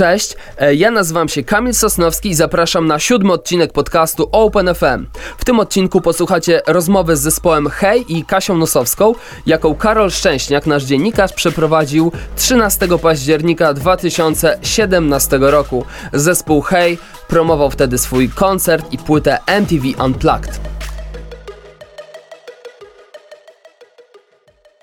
[0.00, 5.06] Cześć, e, ja nazywam się Kamil Sosnowski i zapraszam na siódmy odcinek podcastu Open FM.
[5.38, 9.14] W tym odcinku posłuchacie rozmowy z zespołem Hej i Kasią Nosowską,
[9.46, 15.84] jaką Karol Szczęśniak, nasz dziennikarz, przeprowadził 13 października 2017 roku.
[16.12, 16.98] Zespół Hej
[17.28, 20.60] promował wtedy swój koncert i płytę MTV Unplugged.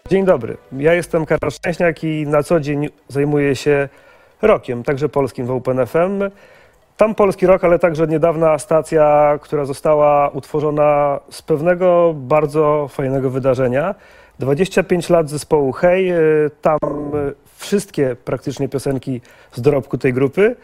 [0.09, 0.57] Dzień dobry.
[0.71, 3.89] Ja jestem Karol Szczęśniak i na co dzień zajmuję się
[4.41, 6.21] rokiem, także polskim w Open FM.
[6.97, 13.95] Tam polski rok, ale także niedawna stacja, która została utworzona z pewnego bardzo fajnego wydarzenia.
[14.39, 16.77] 25 lat zespołu Hej, y, tam
[17.29, 20.55] y, wszystkie praktycznie piosenki z dorobku tej grupy.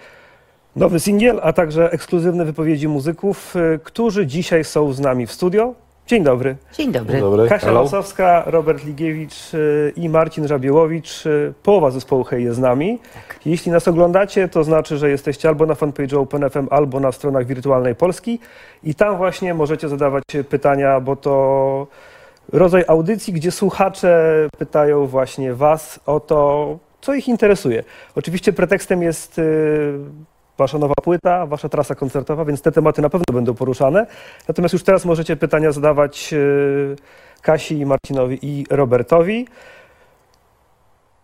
[0.75, 5.73] Nowy singiel, a także ekskluzywne wypowiedzi muzyków, y, którzy dzisiaj są z nami w studio.
[6.07, 6.55] Dzień dobry.
[6.73, 7.11] Dzień dobry.
[7.11, 7.49] Dzień dobry.
[7.49, 7.81] Kasia Hello.
[7.83, 11.25] Lasowska, Robert Ligiewicz y, i Marcin Żabiełowicz.
[11.25, 12.99] y, Połowa zespołu Hej jest z nami.
[13.45, 17.95] Jeśli nas oglądacie, to znaczy, że jesteście albo na fanpage'u OpenFM, albo na stronach Wirtualnej
[17.95, 18.39] Polski
[18.83, 21.87] i tam właśnie możecie zadawać pytania, bo to
[22.53, 27.83] rodzaj audycji, gdzie słuchacze pytają właśnie was o to, co ich interesuje.
[28.15, 29.93] Oczywiście pretekstem jest y,
[30.57, 34.07] wasza nowa płyta, wasza trasa koncertowa, więc te tematy na pewno będą poruszane.
[34.47, 36.95] Natomiast już teraz możecie pytania zadawać y,
[37.41, 39.47] Kasi, Marcinowi i Robertowi.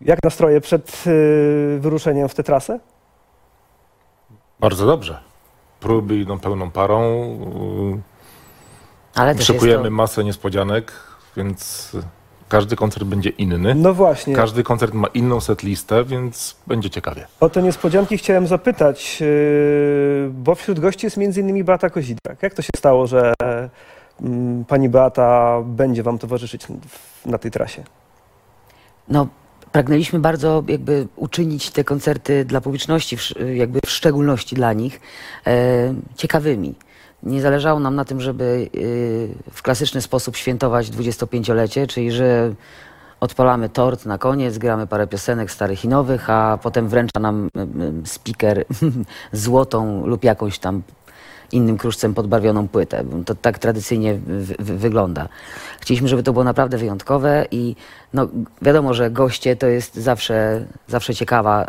[0.01, 2.79] Jak nastroje przed y, wyruszeniem w tę trasę?
[4.59, 5.19] Bardzo dobrze.
[5.79, 7.37] Próby idą pełną parą.
[9.15, 10.93] Ale też Szykujemy jest masę niespodzianek,
[11.37, 11.91] więc
[12.49, 13.75] każdy koncert będzie inny.
[13.75, 14.35] No właśnie.
[14.35, 17.27] Każdy koncert ma inną setlistę, więc będzie ciekawie.
[17.39, 21.63] O te niespodzianki chciałem zapytać, yy, bo wśród gości jest m.in.
[21.65, 22.43] Beata Kozidrak.
[22.43, 23.33] Jak to się stało, że
[24.21, 26.67] mm, pani Beata będzie wam towarzyszyć
[27.25, 27.83] na tej trasie?
[29.09, 29.27] no,
[29.71, 33.17] pragnęliśmy bardzo jakby uczynić te koncerty dla publiczności,
[33.53, 35.01] jakby w szczególności dla nich,
[35.47, 36.75] e, ciekawymi.
[37.23, 38.69] Nie zależało nam na tym, żeby
[39.47, 42.53] e, w klasyczny sposób świętować 25-lecie, czyli że
[43.19, 47.81] odpalamy tort na koniec, gramy parę piosenek starych i nowych, a potem wręcza nam em,
[47.81, 48.65] em, speaker
[49.31, 50.81] złotą lub jakąś tam
[51.51, 53.03] innym kruszcem podbarwioną płytę.
[53.25, 55.29] To tak tradycyjnie wy, wy, wygląda.
[55.79, 57.75] Chcieliśmy, żeby to było naprawdę wyjątkowe i
[58.13, 58.27] no,
[58.61, 61.65] wiadomo, że goście to jest zawsze, zawsze ciekawa,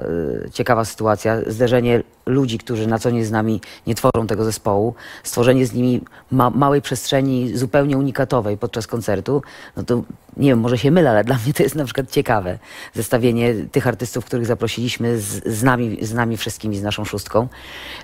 [0.46, 1.36] y, ciekawa sytuacja.
[1.46, 6.00] Zderzenie ludzi, którzy na co dzień z nami nie tworzą tego zespołu, stworzenie z nimi
[6.30, 9.42] ma, małej przestrzeni zupełnie unikatowej podczas koncertu,
[9.76, 10.02] no to
[10.36, 12.58] nie wiem, może się mylę, ale dla mnie to jest na przykład ciekawe.
[12.94, 17.48] Zestawienie tych artystów, których zaprosiliśmy z, z, nami, z nami wszystkimi, z naszą szóstką.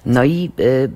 [0.07, 0.91] No i y,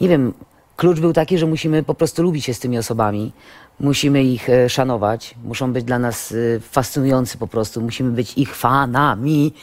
[0.00, 0.34] nie wiem,
[0.76, 3.32] klucz był taki, że musimy po prostu lubić się z tymi osobami.
[3.80, 8.56] Musimy ich e, szanować, muszą być dla nas e, fascynujący po prostu, musimy być ich
[8.56, 9.54] fanami.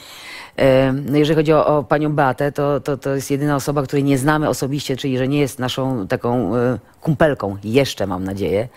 [0.56, 4.04] E, No jeżeli chodzi o, o panią Beatę, to, to, to jest jedyna osoba, której
[4.04, 6.52] nie znamy osobiście, czyli że nie jest naszą taką
[7.00, 8.68] kumpelką, jeszcze mam nadzieję.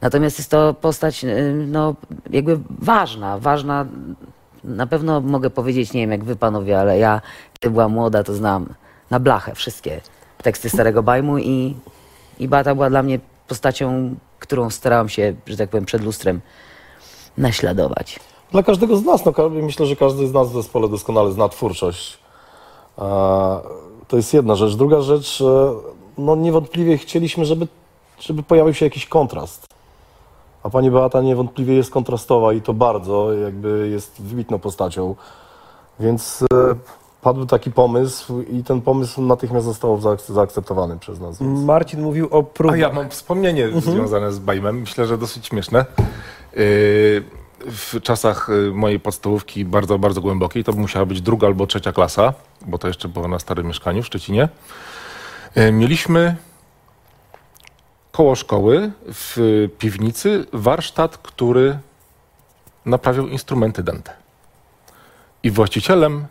[0.00, 1.26] Natomiast jest to postać
[1.66, 1.94] no,
[2.30, 3.86] jakby ważna, ważna.
[4.64, 7.20] Na pewno mogę powiedzieć, nie wiem jak wy panowie, ale ja,
[7.60, 8.66] kiedy była młoda, to znam
[9.10, 10.00] na blachę wszystkie
[10.42, 11.74] teksty Starego Bajmu i,
[12.38, 16.40] i Beata była dla mnie postacią, którą starałam się, że tak powiem, przed lustrem
[17.38, 18.20] naśladować.
[18.52, 22.18] Dla każdego z nas, no, myślę, że każdy z nas w zespole doskonale zna twórczość.
[22.98, 23.02] E,
[24.08, 24.74] To jest jedna rzecz.
[24.74, 25.74] Druga rzecz, e,
[26.18, 27.68] no niewątpliwie chcieliśmy, żeby,
[28.20, 29.66] żeby pojawił się jakiś kontrast.
[30.62, 35.14] A pani Beata niewątpliwie jest kontrastowa i to bardzo, jakby jest wybitną postacią.
[36.00, 36.74] Więc e,
[37.26, 41.38] padł taki pomysł i ten pomysł natychmiast został zaak- zaakceptowany przez nas.
[41.38, 41.64] Więc...
[41.64, 42.78] Marcin mówił o A próbach.
[42.78, 44.80] ja mam wspomnienie związane z Bajmem.
[44.80, 45.78] Myślę, że dosyć śmieszne.
[46.52, 47.22] Yy,
[47.70, 52.34] W czasach y, mojej podstawówki bardzo, bardzo głębokiej, to musiała być druga albo trzecia klasa,
[52.66, 54.48] bo to jeszcze było na starym mieszkaniu w Szczecinie.
[55.56, 56.36] Yy, Mieliśmy
[58.12, 61.78] koło szkoły w piwnicy warsztat, który
[62.84, 64.12] naprawiał instrumenty dęte.
[65.42, 66.26] I właścicielem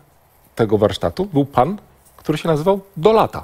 [0.56, 1.78] tego warsztatu był pan,
[2.18, 3.44] który się nazywał Dolata.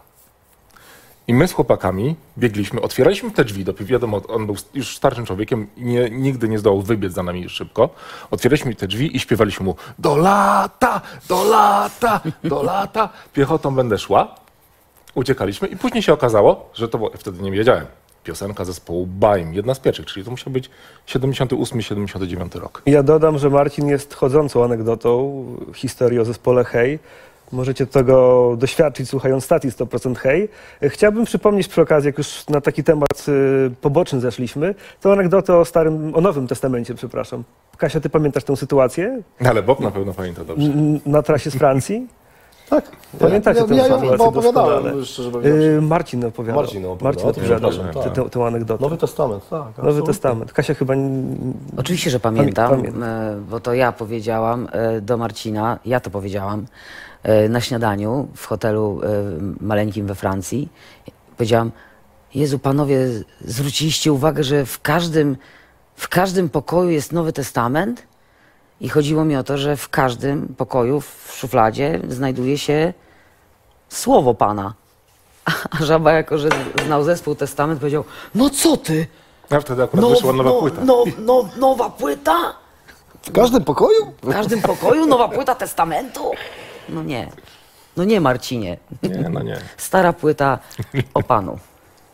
[1.27, 5.67] I my z chłopakami biegliśmy, otwieraliśmy te drzwi, do, wiadomo, on był już starszym człowiekiem
[5.77, 7.89] i nie, nigdy nie zdołał wybiec za nami szybko.
[8.31, 13.09] Otwieraliśmy te drzwi i śpiewaliśmy mu do lata, do lata, do lata.
[13.33, 14.35] Piechotą będę szła.
[15.15, 17.85] Uciekaliśmy i później się okazało, że to było, wtedy nie wiedziałem,
[18.23, 20.69] piosenka zespołu Baim, jedna z pierwszych, czyli to musiał być
[21.07, 22.81] 78-79 rok.
[22.85, 26.99] Ja dodam, że Marcin jest chodzącą anegdotą historii o zespole Hej.
[27.51, 30.49] Możecie tego doświadczyć słuchając stacji 100% Hej.
[30.83, 35.65] Chciałbym przypomnieć przy okazji, jak już na taki temat y, poboczny zeszliśmy, tą anegdotę o
[35.65, 37.43] starym, o Nowym Testamencie, przepraszam.
[37.77, 40.69] Kasia, ty pamiętasz tę sytuację Ale Bob na pewno pamięta dobrze.
[41.05, 42.07] Na trasie z Francji?
[42.71, 42.91] Tak.
[43.19, 45.45] Pamiętacie ja, tę ja, ja, sytuację opowiadałem, szczerze mówiąc.
[45.63, 46.61] Yy, Marcin opowiadał.
[46.61, 47.03] Marcin opowiadał.
[47.07, 48.25] Marcin O tym opowiadał przepraszam, tę- tak.
[48.25, 48.83] tę- tę anegdotę.
[48.83, 49.59] Nowy Testament, tak.
[49.59, 50.07] Nowy absolutnie.
[50.07, 50.53] Testament.
[50.53, 50.95] Kasia chyba...
[50.95, 51.35] nie-
[51.77, 53.03] Oczywiście, że pamiętam, pamiętam.
[53.03, 56.65] e, bo to ja powiedziałam e, do Marcina, ja to powiedziałam
[57.23, 59.01] e, na śniadaniu w hotelu
[59.61, 60.69] maleńkim we Francji.
[61.37, 61.71] Powiedziałam,
[62.35, 63.07] Jezu, panowie,
[63.41, 65.37] zwróciliście uwagę, że w każdym,
[65.95, 68.03] w każdym pokoju jest Nowy Testament?
[68.81, 72.93] I chodziło mi o to, że w każdym pokoju, w szufladzie znajduje się
[73.89, 74.73] słowo Pana.
[75.71, 76.49] A żaba, jako że
[76.85, 78.03] znał zespół Testament, powiedział,
[78.35, 79.07] no co ty?
[79.49, 80.81] A wtedy akurat wyszła nowa płyta.
[80.85, 82.53] No, no, nowa płyta?
[83.21, 84.13] W każdym pokoju?
[84.23, 86.31] W każdym pokoju nowa płyta testamentu?
[86.89, 87.29] No nie.
[87.97, 88.77] No nie, Marcinie.
[89.03, 89.57] Nie, no nie.
[89.77, 90.59] Stara płyta
[91.13, 91.59] o Panu.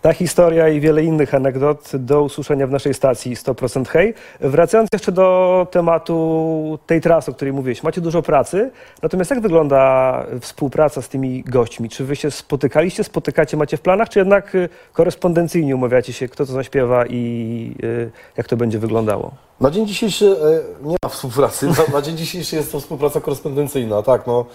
[0.02, 4.14] Ta historia i wiele innych anegdot do usłyszenia w naszej stacji 100% Hej.
[4.40, 7.84] Wracając jeszcze do tematu tej trasy, o której mówiłeś.
[7.84, 8.72] Macie dużo pracy,
[9.02, 11.90] natomiast jak wygląda współpraca z tymi gośćmi?
[11.90, 16.46] Czy wy się spotykaliście, spotykacie, macie w planach, czy jednak y, korespondencyjnie umawiacie się, kto
[16.46, 19.32] co zaśpiewa i y, jak to będzie wyglądało?
[19.62, 21.68] Na dzień dzisiejszy e, nie ma współpracy.
[21.68, 24.28] Na, na dzień dzisiejszy jest to współpraca korespondencyjna, tak.
[24.28, 24.46] No,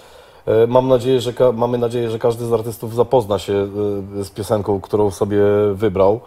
[0.69, 3.53] mam nadzieję, że mamy nadzieję, że każdy z artystów zapozna się
[4.21, 5.43] e, z piosenką, którą sobie
[5.75, 6.21] wybrał.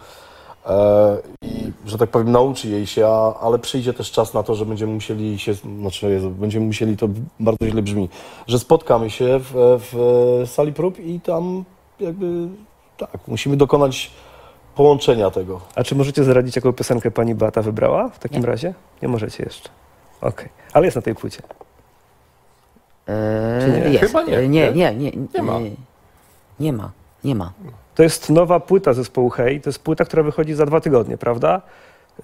[0.66, 4.54] E, I, że tak powiem, nauczy jej się, a, ale przyjdzie też czas na to,
[4.54, 7.08] że będziemy musieli się, znaczy Jezu, będziemy musieli, to
[7.40, 8.08] bardzo źle brzmi,
[8.46, 11.64] że spotkamy się w, w sali prób i tam
[12.00, 12.48] jakby,
[12.96, 14.10] tak, musimy dokonać
[14.74, 15.60] połączenia tego.
[15.74, 18.46] A czy możecie zdradzić, jaką piosenkę pani Beata wybrała w takim Nie.
[18.46, 18.74] razie?
[19.02, 19.68] Nie możecie jeszcze.
[20.20, 21.42] Okej, ale jest na tej płycie.
[23.06, 23.90] Eee, Czy nie?
[23.90, 24.04] Jest.
[24.06, 24.72] Chyba nie, nie?
[24.72, 25.58] nie, nie, nie, Nie ma.
[26.60, 26.92] Nie ma,
[27.24, 27.52] nie ma.
[27.94, 29.60] To jest nowa płyta zespołu Hej.
[29.60, 31.62] To jest płyta, która wychodzi za dwa tygodnie, prawda?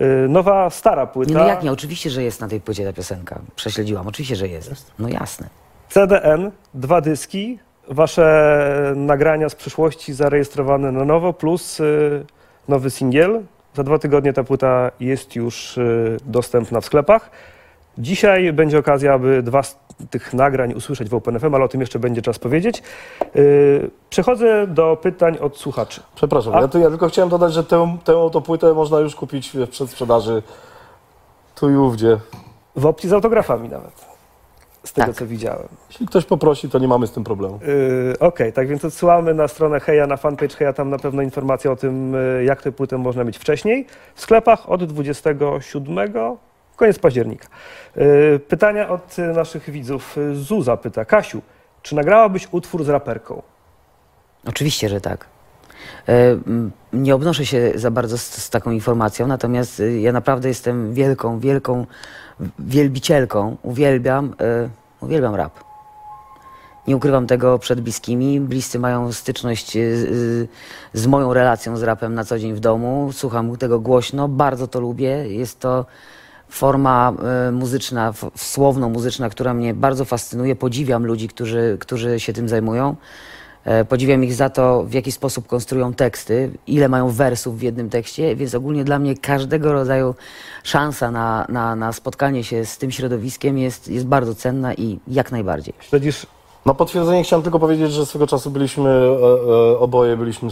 [0.00, 1.32] Y, Nowa, stara płyta.
[1.32, 1.72] Nie, no jak nie?
[1.72, 3.38] Oczywiście, że jest na tej płycie ta piosenka.
[3.56, 4.06] Prześledziłam.
[4.08, 4.92] Oczywiście, że jest.
[4.98, 5.48] No jasne.
[5.88, 7.58] CDN, dwa dyski,
[7.88, 12.24] wasze nagrania z przyszłości zarejestrowane na nowo, plus y,
[12.68, 13.40] nowy singiel.
[13.74, 17.30] Za dwa tygodnie ta płyta jest już y, dostępna w sklepach.
[17.98, 19.62] Dzisiaj będzie okazja, aby dwa
[20.10, 22.82] tych nagrań usłyszeć w OpenFM, ale o tym jeszcze będzie czas powiedzieć.
[23.36, 26.00] Y, Przechodzę do pytań od słuchaczy.
[26.14, 29.14] Przepraszam, A- ja, tu, ja tylko chciałem dodać, że tę, tę oto płytę można już
[29.14, 30.42] kupić w przedsprzedaży
[31.54, 32.18] tu i ówdzie.
[32.76, 34.12] W opcji z autografami nawet.
[34.84, 35.16] Z tego, Tak.
[35.16, 35.68] co widziałem.
[35.88, 37.58] Jeśli ktoś poprosi, to nie mamy z tym problemu.
[38.08, 41.70] Yy, Okej, tak więc odsyłamy na stronę Heja, na fanpage Heja, tam na pewno informacje
[41.72, 43.86] o tym, yy, jak tę płytę można mieć wcześniej.
[44.14, 46.12] W sklepach od 27,
[46.82, 47.48] koniec października.
[47.96, 50.16] Yy, Pytania od naszych widzów.
[50.34, 51.42] Zuza pyta, Kasiu,
[51.82, 53.42] czy nagrałabyś utwór z raperką?
[54.46, 55.26] Oczywiście, że tak.
[56.08, 56.38] E,
[56.92, 61.38] Nie obnoszę się za bardzo z, z taką informacją, natomiast y, ja naprawdę jestem wielką,
[61.38, 61.86] wielką
[62.58, 63.56] wielbicielką.
[63.62, 64.68] Uwielbiam, e,
[65.00, 65.52] uwielbiam rap.
[66.86, 68.40] Nie ukrywam tego przed bliskimi.
[68.40, 70.48] Bliscy mają styczność y,
[70.92, 73.10] z moją relacją z rapem na co dzień w domu.
[73.12, 75.10] Słucham tego głośno, bardzo to lubię.
[75.28, 75.86] Jest to
[76.52, 77.12] forma
[77.48, 80.56] y, muzyczna, słowno-muzyczna, która mnie bardzo fascynuje.
[80.56, 82.96] Podziwiam ludzi, którzy, którzy się tym zajmują.
[83.64, 87.90] E, Podziwiam ich za to, w jaki sposób konstruują teksty, ile mają wersów w jednym
[87.90, 90.14] tekście, więc ogólnie dla mnie każdego rodzaju
[90.64, 95.32] szansa na, na, na spotkanie się z tym środowiskiem jest, jest bardzo cenna i jak
[95.32, 95.74] najbardziej.
[95.80, 96.26] Śledzisz
[96.66, 100.48] Na potwierdzenie chciałem tylko powiedzieć, że swego czasu byliśmy, e, e, oboje byliśmy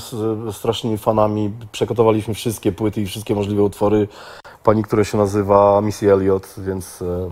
[0.52, 4.08] strasznymi fanami, przekotowaliśmy wszystkie płyty i wszystkie możliwe utwory
[4.64, 7.30] pani, która się nazywa Missy Elliott, więc e,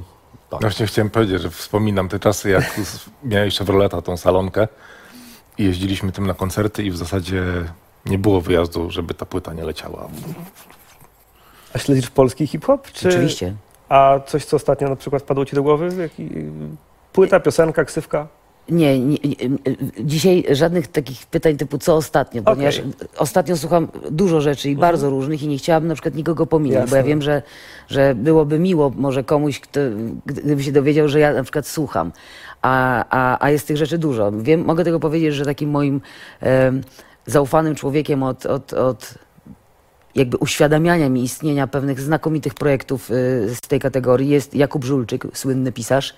[0.51, 0.61] tak.
[0.61, 2.81] Właśnie chciałem powiedzieć, że wspominam te czasy, jak
[3.25, 4.69] miałeś Chevroleta, tą salonkę
[5.59, 7.45] i jeździliśmy tym na koncerty i w zasadzie
[8.07, 10.09] nie było wyjazdu, żeby ta płyta nie leciała.
[11.75, 12.93] A śledzisz polski hip-hop?
[12.93, 13.09] Czy...
[13.09, 13.55] Oczywiście.
[13.89, 15.91] A coś, co ostatnio na przykład wpadło ci do głowy?
[15.99, 16.29] Jaki...
[17.13, 18.27] Płyta, piosenka, ksywka?
[18.69, 19.37] Nie, nie, nie,
[20.01, 22.83] dzisiaj żadnych takich pytań typu co ostatnio, ponieważ
[23.19, 26.97] ostatnio słucham dużo rzeczy i bardzo różnych i nie chciałabym na przykład nikogo pominąć, bo
[26.97, 27.09] ja Jasne.
[27.09, 27.43] wiem, że,
[27.89, 29.81] że byłoby miło może komuś, kto,
[30.27, 32.13] gdyby się dowiedział, że ja na przykład słucham,
[32.63, 34.33] a, a, a jest tych rzeczy dużo.
[34.33, 36.01] Wiem, mogę tego powiedzieć, że takim moim
[36.41, 36.83] em,
[37.27, 39.15] zaufanym człowiekiem od, od, od
[40.15, 45.73] jakby uświadamiania mi istnienia pewnych znakomitych projektów y, z tej kategorii jest Jakub Żulczyk, słynny
[45.73, 46.15] pisarz.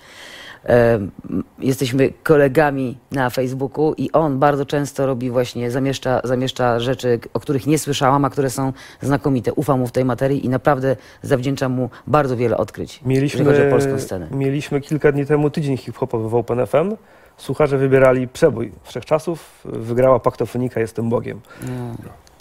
[0.63, 1.11] Em,
[1.59, 7.67] Jesteśmy kolegami na Facebooku i on bardzo często robi właśnie, zamieszcza, zamieszcza rzeczy, o których
[7.67, 9.53] nie słyszałam, a które są znakomite.
[9.53, 13.69] Ufam mu w tej materii i naprawdę zawdzięczam mu bardzo wiele odkryć, jeżeli chodzi o
[13.69, 14.27] polską scenę.
[14.31, 16.95] Mieliśmy kilka dni temu tydzień hip-hopowy w OpenFM.
[17.37, 19.61] Słuchacze wybierali przebój wszechczasów.
[19.65, 21.41] Wygrała Paktofonika Jestem Bogiem.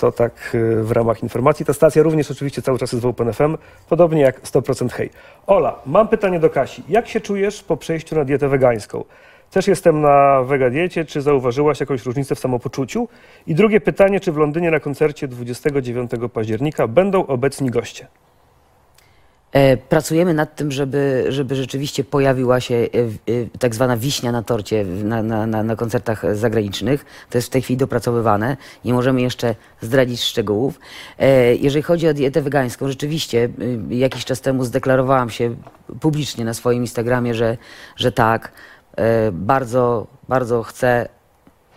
[0.01, 1.67] To tak y, w ramach informacji.
[1.67, 3.57] Ta stacja również oczywiście cały czas jest w OpenFM,
[3.89, 5.11] podobnie jak 100% Hej.
[5.47, 6.83] Ola, mam pytanie do Kasi.
[6.89, 9.05] Jak się czujesz po przejściu na dietę wegańską?
[9.51, 11.05] Też jestem na wega diecie.
[11.05, 13.09] Czy zauważyłaś jakąś różnicę w samopoczuciu?
[13.47, 18.07] I drugie pytanie, czy w Londynie na koncercie 29 października będą obecni goście?
[19.53, 22.89] E, Pracujemy nad tym, żeby, żeby rzeczywiście pojawiła się e, e,
[23.59, 27.05] tak zwana wiśnia na torcie na, na, na, koncertach zagranicznych.
[27.31, 28.57] To jest w tej chwili dopracowywane.
[28.85, 30.81] Nie możemy jeszcze zdradzić szczegółów.
[31.61, 33.49] Jeżeli chodzi o dietę wegańską, rzeczywiście
[33.91, 35.55] e, jakiś czas temu zdeklarowałam się
[36.01, 37.57] publicznie na swoim Instagramie, że,
[37.97, 38.53] że tak.
[39.33, 41.09] Bardzo, bardzo chcę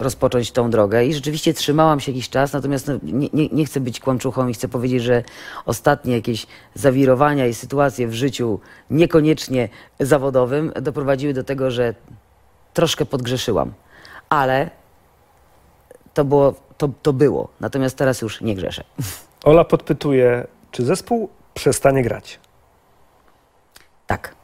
[0.03, 3.79] rozpocząć tą drogę i rzeczywiście trzymałam się jakiś czas, natomiast no, nie, nie, nie chcę
[3.79, 5.24] być kłamczuchą i chcę powiedzieć, że
[5.65, 9.69] ostatnie jakieś zawirowania i sytuacje w życiu niekoniecznie
[10.00, 11.93] zawodowym doprowadziły do tego, że
[12.74, 13.74] troszkę podgrzeszyłam,
[14.29, 14.69] ale
[16.13, 18.83] to było, to, to było, natomiast teraz już nie grzeszę.
[19.43, 22.39] Ola podpytuje, czy zespół przestanie grać?
[24.07, 24.42] Tak.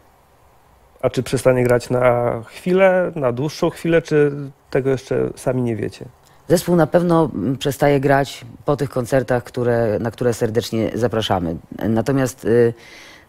[1.01, 4.31] A czy przestanie grać na chwilę, na dłuższą chwilę, czy
[4.69, 6.05] tego jeszcze sami nie wiecie?
[6.47, 11.55] Zespół na pewno mm, przestaje grać po tych koncertach, które, na które serdecznie zapraszamy.
[11.89, 12.73] Natomiast y,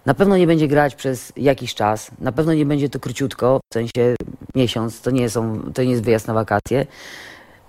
[0.07, 2.11] na pewno nie będzie grać przez jakiś czas.
[2.19, 4.15] Na pewno nie będzie to króciutko, w sensie
[4.55, 5.01] miesiąc.
[5.01, 6.87] To nie, są, to nie jest wyjazd na wakacje.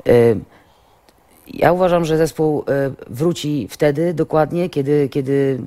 [0.07, 0.39] Y,
[1.47, 2.63] ja uważam, że zespół y,
[3.07, 5.59] wróci wtedy dokładnie, kiedy, kiedy,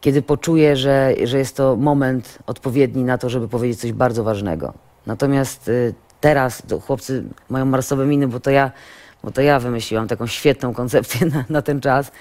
[0.00, 4.74] kiedy poczuje, że, że jest to moment odpowiedni na to, żeby powiedzieć coś bardzo ważnego.
[5.06, 8.70] Natomiast y, teraz chłopcy mają marsowe miny, bo to ja,
[9.24, 12.12] bo to ja wymyśliłam taką świetną koncepcję na, na ten czas,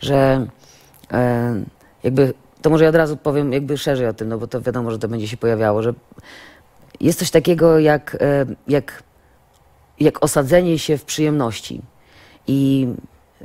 [0.00, 0.46] że
[1.12, 1.54] e,
[2.02, 4.90] jakby, to może ja od razu powiem jakby szerzej o tym, no bo to wiadomo,
[4.90, 5.94] że to będzie się pojawiało, że
[7.00, 9.02] jest coś takiego jak, e, jak,
[10.00, 11.80] jak osadzenie się w przyjemności.
[12.46, 12.88] I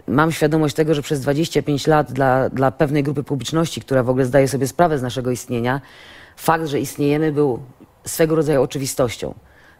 [0.08, 4.26] mam świadomość tego, że przez 25 lat dla, dla pewnej grupy publiczności, która w ogóle
[4.26, 5.82] zdaje sobie sprawę z naszego istnienia,
[6.38, 7.60] fakt, że istniejemy, był
[8.06, 9.34] swego rodzaju oczywistością.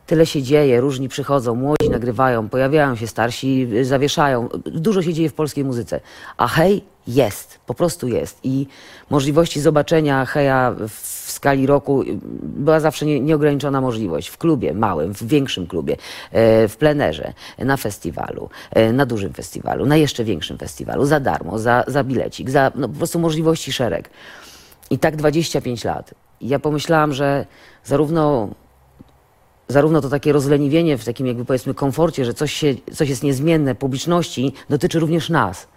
[0.06, 4.50] Tyle się dzieje, różni przychodzą, młodzi nagrywają, pojawiają się starsi, zawieszają.
[4.66, 6.00] Dużo się dzieje w polskiej muzyce.
[6.38, 8.40] A hej jest, po prostu jest.
[8.44, 8.68] I
[9.10, 12.06] możliwości zobaczenia heja w skali roku y,
[12.42, 14.28] była zawsze nie, nieograniczona możliwość.
[14.28, 15.98] W klubie małym, w większym klubie,
[16.32, 21.60] e, w plenerze, na festiwalu, e, na dużym festiwalu, na jeszcze większym festiwalu, za darmo,
[21.60, 24.10] za, za bilecik, za no, po prostu możliwości szereg.
[24.90, 26.14] I tak 25 lat.
[26.42, 27.46] Ja pomyślałam, że
[27.84, 28.50] zarówno
[29.68, 33.76] zarówno to takie rozleniwienie w takim jakby powiedzmy komforcie, że coś, się, coś jest niezmienne
[33.76, 35.68] publiczności, dotyczy również nas.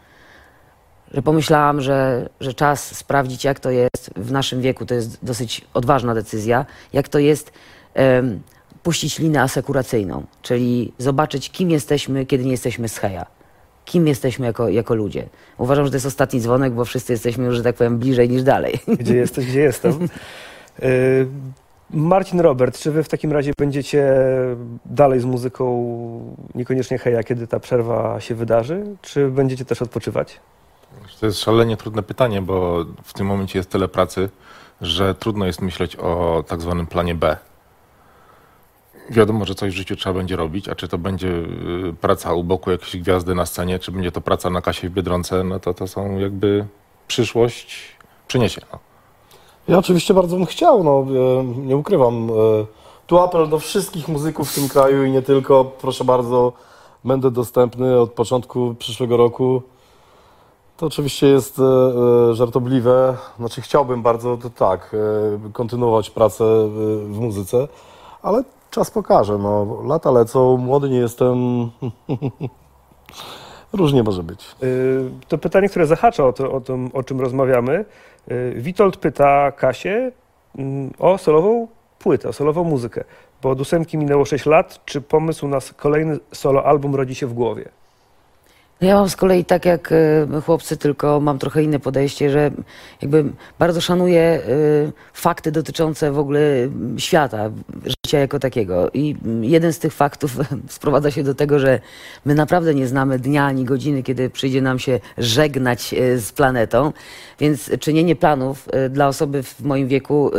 [1.15, 5.65] Że pomyślałam, że, że czas sprawdzić, jak to jest w naszym wieku, to jest dosyć
[5.75, 7.53] odważna decyzja, jak to jest
[7.95, 8.41] em,
[8.83, 13.27] puścić linę asekuracyjną, czyli zobaczyć, kim jesteśmy, kiedy nie jesteśmy z heja.
[13.85, 15.29] Kim jesteśmy jako, jako ludzie.
[15.59, 18.43] Uważam, że to jest ostatni dzwonek, bo wszyscy jesteśmy już, że tak powiem, bliżej niż
[18.43, 18.79] dalej.
[18.89, 19.99] Gdzie jesteś, gdzie jestem?
[20.83, 21.27] Y,
[21.91, 24.15] Marcin Robert, czy wy w takim razie będziecie
[24.85, 30.41] dalej z muzyką, niekoniecznie heja, kiedy ta przerwa się wydarzy, czy będziecie też odpoczywać?
[31.21, 34.29] To jest szalenie trudne pytanie, bo w tym momencie jest tyle pracy,
[34.81, 37.37] że trudno jest myśleć o tak zwanym planie B.
[39.11, 42.45] Wiadomo, że coś w życiu trzeba będzie robić, a czy to będzie y, praca u
[42.45, 45.75] boku jakiejś gwiazdy na scenie, czy będzie to praca na kasie w Biedronce, no to
[45.75, 46.67] to są jakby
[47.09, 47.97] przyszłość
[48.29, 48.61] przyniesie.
[48.73, 48.88] No.
[49.69, 51.07] Ja oczywiście bardzo bym chciał, no,
[51.41, 52.31] e, nie ukrywam.
[52.31, 52.33] e,
[53.07, 55.65] Tu apel do wszystkich muzyków w tym kraju i nie tylko.
[55.65, 56.53] Proszę bardzo,
[57.05, 59.63] będę dostępny od początku przyszłego roku.
[60.77, 63.17] To oczywiście jest e, żartobliwe.
[63.39, 64.97] Znaczy chciałbym bardzo, to tak,
[65.53, 66.45] kontynuować pracę
[67.05, 67.69] w muzyce,
[68.23, 69.39] ale czas pokaże.
[69.39, 71.37] No, lata lecą, młody nie jestem.
[73.73, 74.57] Różnie może być.
[74.63, 77.85] Y, To pytanie, które zahacza o, to, o tym, o czym rozmawiamy.
[78.31, 80.13] Y, Witold pyta Kasię
[80.59, 83.05] mm, o solową płytę, o solową muzykę,
[83.43, 84.81] bo od ósemki minęło 6 lat.
[84.85, 87.69] Czy pomysł na kolejny solo album rodzi się w głowie?
[88.81, 92.51] Ja mam z kolei tak jak e, chłopcy, tylko mam trochę inne podejście, że
[93.03, 93.25] jakby
[93.59, 94.41] bardzo szanuję e,
[95.13, 97.51] fakty dotyczące w ogóle m, świata,
[97.85, 98.91] życia jako takiego.
[98.95, 100.37] I m, jeden z tych faktów
[100.69, 101.81] sprowadza się do tego, że
[102.25, 106.93] my naprawdę nie znamy dnia ani godziny, kiedy przyjdzie nam się żegnać z planetą.
[107.41, 110.31] Więc czynienie planów dla osoby w moim wieku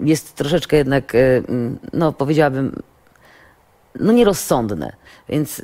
[0.00, 2.82] jest troszeczkę jednak, e, m, no powiedziałabym,
[4.00, 4.92] no nierozsądne.
[5.28, 5.62] Więc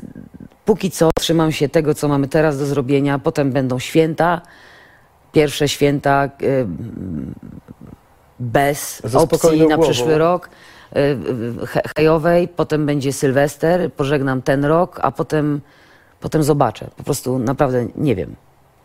[0.66, 3.18] póki co trzymam się tego, co mamy teraz do zrobienia.
[3.18, 4.40] Potem będą święta.
[5.32, 6.28] Pierwsze święta e,
[8.40, 10.50] bez Ze opcji na przyszły rok
[11.66, 12.48] he- hejowej.
[12.48, 13.92] Potem będzie Sylwester.
[13.92, 15.60] Pożegnam ten rok, a potem,
[16.20, 16.90] potem zobaczę.
[16.96, 18.36] Po prostu naprawdę nie wiem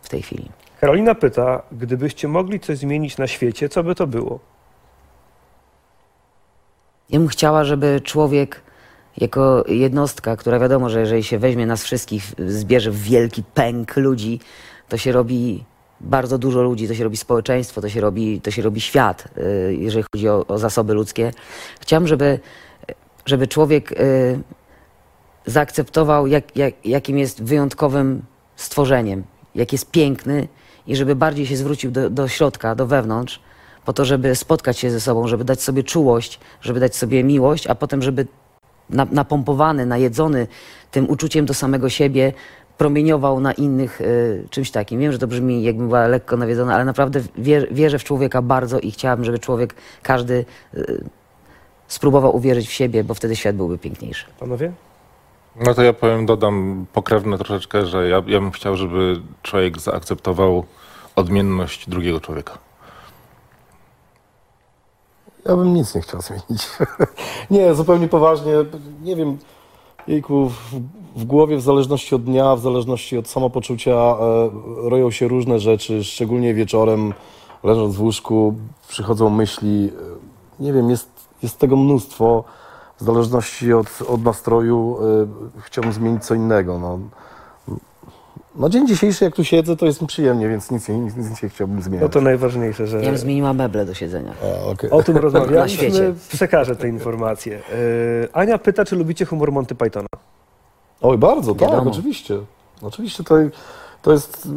[0.02, 0.48] w tej chwili.
[0.80, 4.38] Karolina pyta, gdybyście mogli coś zmienić na świecie, co by to było?
[7.10, 8.60] Ja bym chciała, żeby człowiek
[9.18, 14.40] jako jednostka, która wiadomo, że jeżeli się weźmie nas wszystkich, zbierze wielki pęk ludzi,
[14.88, 15.64] to się robi
[16.00, 19.76] bardzo dużo ludzi, to się robi społeczeństwo, to się robi, to się robi świat, y,
[19.78, 21.32] jeżeli chodzi o, o zasoby ludzkie.
[21.80, 22.40] Chciałam, żeby,
[23.26, 24.40] żeby człowiek y,
[25.46, 28.22] zaakceptował, jak, jak, jakim jest wyjątkowym
[28.56, 30.48] stworzeniem, jak jest piękny
[30.86, 33.40] i żeby bardziej się zwrócił do, do środka, do wewnątrz,
[33.84, 37.66] po to, żeby spotkać się ze sobą, żeby dać sobie czułość, żeby dać sobie miłość,
[37.66, 38.26] a potem, żeby
[39.10, 40.46] napompowany, najedzony
[40.90, 42.32] tym uczuciem do samego siebie,
[42.78, 45.00] promieniował na innych y, czymś takim.
[45.00, 48.78] Wiem, że to brzmi jakbym była lekko nawiedzona, ale naprawdę wier, wierzę w człowieka bardzo
[48.78, 50.44] i chciałabym, żeby człowiek, każdy
[50.74, 51.04] y,
[51.88, 54.26] spróbował uwierzyć w siebie, bo wtedy świat byłby piękniejszy.
[54.40, 54.72] Panowie?
[55.66, 60.64] No to ja powiem, dodam pokrewne troszeczkę, że ja, ja bym chciał, żeby człowiek zaakceptował
[61.16, 62.58] odmienność drugiego człowieka.
[65.44, 66.70] Ja bym nic nie chciał zmienić.
[67.50, 68.52] nie, zupełnie poważnie.
[69.02, 69.38] Nie wiem,
[70.06, 70.80] jejku, w,
[71.16, 74.50] w głowie w zależności od dnia, w zależności od samopoczucia e,
[74.88, 77.14] roją się różne rzeczy, szczególnie wieczorem,
[77.64, 78.54] leżąc w łóżku,
[78.88, 79.90] przychodzą myśli.
[80.58, 81.10] E, Nie wiem, jest,
[81.42, 82.44] jest tego mnóstwo.
[83.00, 84.98] W zależności od, od nastroju
[85.56, 86.78] e, chciałbym zmienić co innego.
[86.78, 86.98] No.
[88.56, 91.42] Na dzień dzisiejszy, jak tu siedzę, to jest mi przyjemnie, więc nic, nie- nic, nic
[91.42, 92.02] nie chciałbym zmieniać.
[92.02, 94.32] No to najważniejsze, że Ja bym zmieniła meble do siedzenia.
[94.64, 94.90] A, okej.
[94.90, 96.14] o tym rozmawialiśmy.
[96.28, 97.52] Przekażę te informacje.
[97.52, 100.06] Yy, Ania pyta, czy lubicie humor Monty Pythona?
[101.00, 101.90] Oj, bardzo, tak, Wiadomo.
[101.90, 102.38] oczywiście.
[102.82, 103.34] Oczywiście to,
[104.02, 104.48] to jest,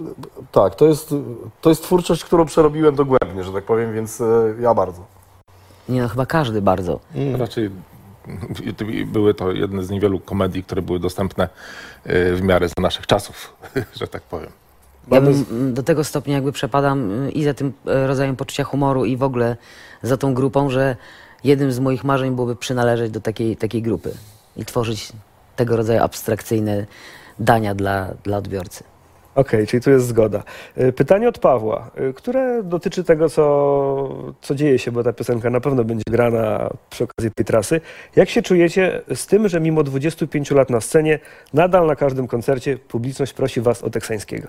[0.00, 0.04] e,
[0.52, 1.14] tak, to jest,
[1.60, 4.24] to jest twórczość, którą przerobiłem dogłębnie, że tak powiem, więc e,
[4.60, 5.04] ja bardzo.
[5.88, 7.00] Nie no, chyba każdy bardzo.
[7.38, 7.70] Raczej y,
[9.06, 11.48] były to jedne z niewielu komedii, które były dostępne
[12.06, 13.56] y, w miarę za naszych czasów,
[14.00, 14.50] że tak powiem.
[15.10, 19.04] Ja bym do tego stopnia jakby przepadam y, i za tym e, rodzajem poczucia humoru
[19.04, 19.56] i w ogóle
[20.02, 20.96] za tą grupą, że
[21.44, 24.14] jednym z moich marzeń byłoby przynależeć do takiej, takiej grupy
[24.56, 25.12] i tworzyć
[25.56, 26.86] tego rodzaju abstrakcyjne
[27.38, 28.84] dania dla, dla odbiorcy.
[29.34, 30.42] Okej, czyli tu jest zgoda.
[30.78, 35.50] Y, Pytanie od Pawła, y, które dotyczy tego, co, co dzieje się, bo ta piosenka
[35.50, 37.80] na pewno będzie grana przy okazji tej trasy.
[38.16, 41.18] Jak się czujecie z tym, że mimo 25 lat na scenie,
[41.54, 44.48] nadal na każdym koncercie publiczność prosi was o teksańskiego?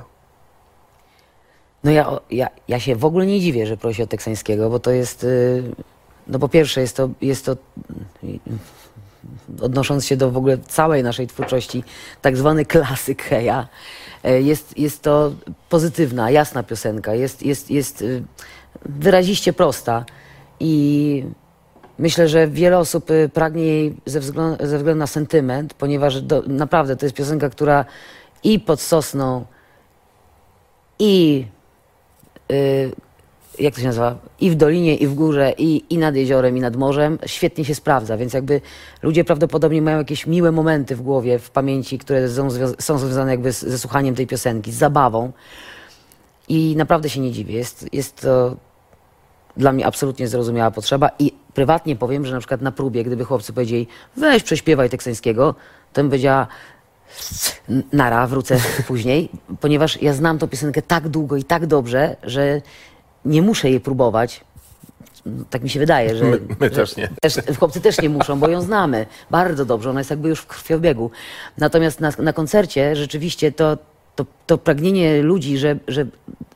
[1.83, 4.91] No ja, ja, ja się w ogóle nie dziwię, że prosi o Teksańskiego, bo to
[4.91, 5.63] jest, y,
[6.27, 7.55] no po pierwsze jest to, jest to
[9.61, 11.83] odnosząc się do w ogóle całej naszej twórczości,
[12.21, 13.67] tak zwany klasyk Heja,
[14.23, 15.33] e, jest, jest to
[15.69, 18.23] pozytywna, jasna piosenka, jest, jest, jest y,
[18.85, 20.05] wyraziście prosta
[20.59, 21.25] i
[21.99, 26.43] myślę, że wiele osób y, pragnie jej ze względu, ze względu na sentyment, ponieważ do,
[26.47, 27.85] naprawdę to jest piosenka, która
[28.43, 29.45] i pod sosną,
[30.99, 31.45] i
[32.51, 32.91] y,
[33.59, 36.59] jak to się nazywa, i w dolinie, i w górze, i, i nad jeziorem, i
[36.61, 38.61] nad morzem, świetnie się sprawdza, więc jakby
[39.03, 42.47] ludzie prawdopodobnie mają jakieś miłe momenty w głowie, w pamięci, które są,
[42.79, 45.31] są związane jakby z, ze słuchaniem tej piosenki, z zabawą.
[46.47, 48.55] I naprawdę się nie dziwię, jest, jest to
[49.57, 51.09] dla mnie absolutnie zrozumiała potrzeba.
[51.19, 53.87] I prywatnie powiem, że na przykład na próbie, gdyby chłopcy powiedzieli
[54.17, 55.55] weź prześpiewaj teksańskiego,
[55.93, 56.47] to bym powiedziała
[57.69, 59.29] "N- nara, wrócę później,
[59.61, 62.61] ponieważ ja znam tą piosenkę tak długo i tak dobrze, że
[63.25, 64.41] nie muszę jej próbować.
[65.49, 66.25] Tak mi się wydaje, że...
[66.25, 67.09] My, my że też nie.
[67.21, 70.47] też, chłopcy też nie muszą, bo ją znamy bardzo dobrze, ona jest jakby już w
[70.47, 71.11] krwiobiegu.
[71.57, 73.77] Natomiast na, na koncercie rzeczywiście to,
[74.15, 76.05] to, to pragnienie ludzi, że, że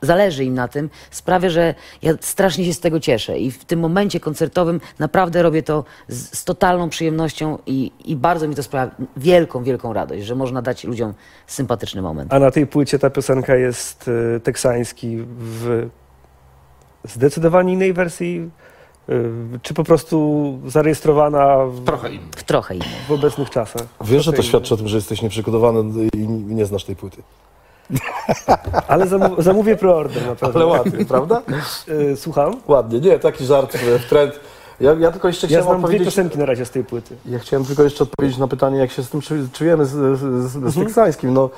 [0.02, 3.80] zależy im na tym, sprawia, że ja strasznie się z tego cieszę i w tym
[3.80, 8.94] momencie koncertowym naprawdę robię to z, z totalną przyjemnością i, i bardzo mi to sprawia
[9.16, 11.14] wielką, wielką radość, że można dać ludziom
[11.46, 12.32] sympatyczny moment.
[12.32, 15.88] A na tej płycie ta piosenka jest y, teksański w
[17.04, 18.50] zdecydowanie innej wersji,
[19.08, 19.30] y,
[19.62, 22.26] czy po prostu zarejestrowana w, Trochę inny.
[22.36, 22.88] W trochę innej.
[23.08, 23.82] w obecnych czasach?
[24.04, 27.16] Wiesz, że to świadczy o tym, że jesteś nieprzygotowany i nie znasz tej płyty.
[27.90, 28.02] innej.
[28.88, 30.54] Ale zamów, zamówię preorder na pewno.
[30.54, 31.42] Ale ładnie, prawda?
[31.88, 32.60] Y, Słucham?
[32.68, 34.40] Ładnie, nie, taki żart w trend.
[34.80, 36.06] Ja, ja tylko jeszcze Ja chciałem znam dwie odpowiedzieć...
[36.14, 37.16] piosenki na razie z tej płyty.
[37.26, 40.18] Ja chciałem tylko jeszcze odpowiedzieć na pytanie, jak się z tym czu- czujemy z, z,
[40.50, 41.34] z, z teksańskim.
[41.34, 41.50] No,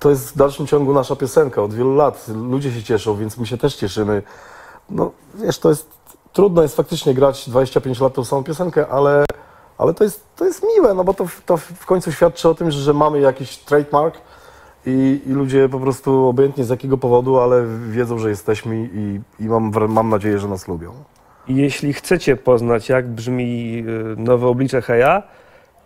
[0.00, 2.26] to jest w dalszym ciągu nasza piosenka od wielu lat.
[2.28, 4.22] Ludzie się cieszą, więc my się też cieszymy.
[4.90, 6.00] No, wiesz, to jest
[6.32, 9.24] trudno jest faktycznie grać 25 lat tą samą piosenkę, ale,
[9.78, 12.70] ale to, jest, to jest miłe, no bo to, to w końcu świadczy o tym,
[12.70, 14.14] że, że mamy jakiś trademark
[14.86, 19.48] i, i ludzie po prostu obojętnie z jakiego powodu, ale wiedzą, że jesteśmy i, i
[19.48, 20.92] mam, mam nadzieję, że nas lubią.
[21.48, 25.22] Jeśli chcecie poznać, jak brzmi y, nowe oblicze Heja,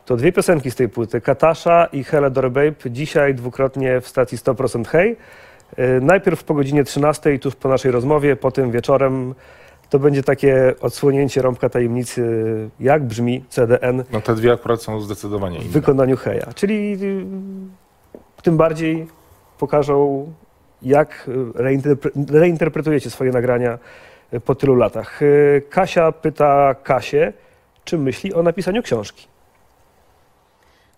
[0.05, 4.39] to dwie piosenki z tej płyty, Katasza i Hele Door Babe, dzisiaj dwukrotnie w stacji
[4.39, 5.17] 100% Hej.
[5.79, 9.35] Y, Najpierw po godzinie 13, tuż po naszej rozmowie, potem wieczorem
[9.91, 12.23] To będzie takie odsłonięcie rąbka tajemnicy,
[12.81, 15.73] jak brzmi CDN No te dwie akurat są zdecydowanie w inne.
[15.73, 16.47] wykonaniu Heja.
[16.55, 17.25] Czyli y,
[18.43, 19.07] tym bardziej
[19.59, 20.27] pokażą,
[20.83, 23.79] jak y, reinterpre- reinterpretujecie swoje nagrania
[24.45, 25.21] po tylu latach.
[25.71, 27.33] Kasia pyta Kasię,
[27.85, 29.27] czy myśli o napisaniu książki.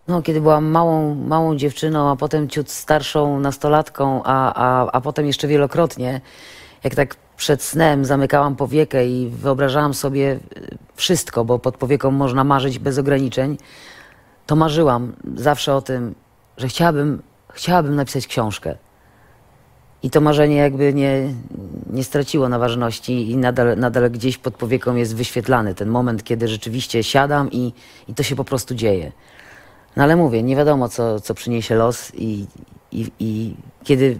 [0.08, 5.26] No, kiedy byłam małą, małą dziewczyną, a potem ciut starszą nastolatką, a, a, a potem
[5.26, 6.20] jeszcze wielokrotnie,
[6.84, 12.44] jak tak przed snem zamykałam powiekę i wyobrażałam sobie y, wszystko, bo pod powieką można
[12.44, 13.58] marzyć bez ograniczeń,
[14.46, 16.14] to marzyłam zawsze o tym,
[16.56, 18.76] że chciałabym, chciałabym napisać książkę.
[20.02, 21.34] I to marzenie jakby nie,
[21.90, 26.48] nie straciło na ważności i nadal, nadal gdzieś pod powieką jest wyświetlany ten moment, kiedy
[26.48, 27.72] rzeczywiście siadam i,
[28.08, 29.12] i to się po prostu dzieje.
[29.96, 32.46] No ale mówię, nie wiadomo, co, co przyniesie los i,
[32.92, 33.54] i, i
[33.84, 34.18] kiedy,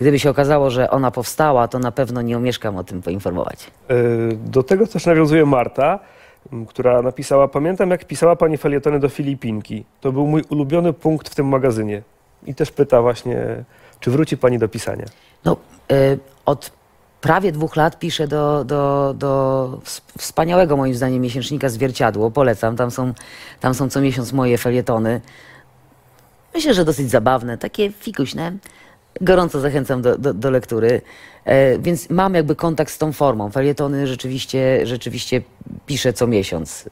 [0.00, 3.70] gdyby się okazało, że ona powstała, to na pewno nie omieszkam o tym poinformować.
[3.90, 5.98] Y, Do tego też nawiązuje Marta,
[6.68, 9.84] która napisała, pamiętam jak pisała pani felietony do Filipinki.
[10.00, 12.02] To był mój ulubiony punkt w tym magazynie.
[12.46, 13.64] I też pyta właśnie,
[14.00, 15.04] czy wróci pani do pisania.
[15.44, 15.56] No,
[15.92, 16.72] y, od
[17.20, 22.30] prawie dwóch lat piszę do, do, do ws- wspaniałego moim zdaniem miesięcznika Zwierciadło.
[22.30, 23.12] Polecam, tam są,
[23.60, 25.20] tam są co miesiąc moje felietony.
[26.54, 28.52] Myślę, że dosyć zabawne, takie fikuśne.
[29.20, 31.02] Gorąco zachęcam do, do, do lektury.
[31.44, 33.50] E, więc mam jakby kontakt z tą formą.
[33.50, 35.42] Felietony rzeczywiście, rzeczywiście
[35.86, 36.84] piszę co miesiąc.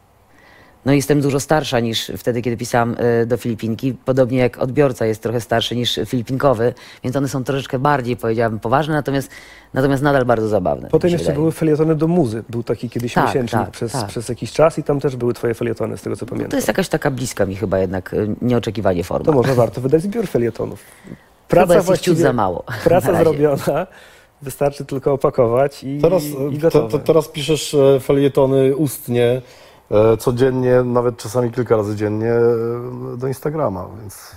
[0.88, 3.94] No jestem dużo starsza niż wtedy, kiedy pisałam e, do Filipinki.
[4.04, 6.74] Podobnie jak odbiorca jest trochę starszy niż Filipinkowy,
[7.04, 9.30] więc one są troszeczkę bardziej, powiedziałabym, poważne, natomiast,
[9.74, 10.88] natomiast nadal bardzo zabawne.
[10.90, 11.38] Potem jeszcze wydaje.
[11.38, 12.44] były felietony do muzy.
[12.48, 14.06] Był taki kiedyś Tak, miesięcznik tak, przez, tak.
[14.06, 16.56] przez jakiś czas i tam też były twoje felietony, z tego co To pamiętam.
[16.56, 19.26] jest jakaś taka bliska mi chyba jednak e, nieoczekiwanie forma.
[19.26, 20.80] To może warto wydać zbiór felietonów.
[21.50, 22.64] Chyba jest ciut za mało.
[22.84, 23.86] Praca zrobiona.
[24.42, 26.22] Wystarczy tylko opakować i, Teraz,
[26.52, 26.92] i gotowe.
[26.92, 29.42] te, te, teraz piszesz e, felietony ustnie,
[30.18, 34.36] codziennie, nawet czasami kilka razy dziennie e, do Instagrama, więc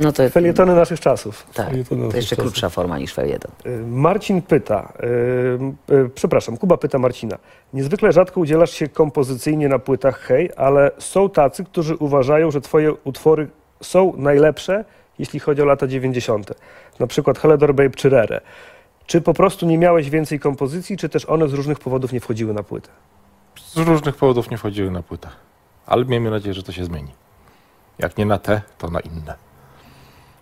[0.00, 1.46] No to, Felietony naszych czasów.
[1.54, 2.44] tak, felietony to jeszcze czasów.
[2.52, 3.52] krótsza forma niż felieton.
[3.66, 4.92] Y, Marcin pyta,
[5.90, 7.38] y, y, przepraszam, Kuba pyta Marcina.
[7.72, 12.92] Niezwykle rzadko udzielasz się kompozycyjnie na płytach Hej, ale są tacy, którzy uważają, że twoje
[13.04, 13.48] utwory
[13.82, 14.84] są najlepsze,
[15.18, 16.52] jeśli chodzi o lata 90.
[17.00, 18.40] Na przykład Heledor Babe czy Rere.
[19.06, 22.54] Czy po prostu nie miałeś więcej kompozycji, czy też one z różnych powodów nie wchodziły
[22.54, 22.88] na płytę?
[23.56, 25.28] Z różnych powodów nie wchodziły na płytę.
[25.86, 27.12] Ale miejmy nadzieję, że to się zmieni.
[27.98, 29.51] Jak nie na te, to na inne.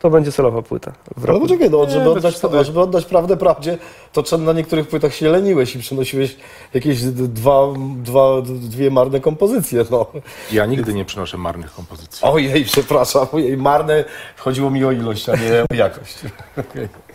[0.00, 0.92] To będzie celowa płyta.
[1.16, 1.40] W Ale roku.
[1.40, 2.64] poczekaj, no, żeby, bez oddać, przesady.
[2.64, 3.78] żeby oddać prawdę prawdzie,
[4.12, 6.36] to czasem na niektórych płytach się leniłeś i przynosiłeś
[6.74, 10.06] jakieś dwa, dwa, dwie marne kompozycje, no.
[10.52, 12.28] Ja nigdy nie przynoszę marnych kompozycji.
[12.28, 14.04] Ojej, przepraszam, ojej, marne,
[14.36, 16.18] chodziło mi o ilość, a nie o jakość.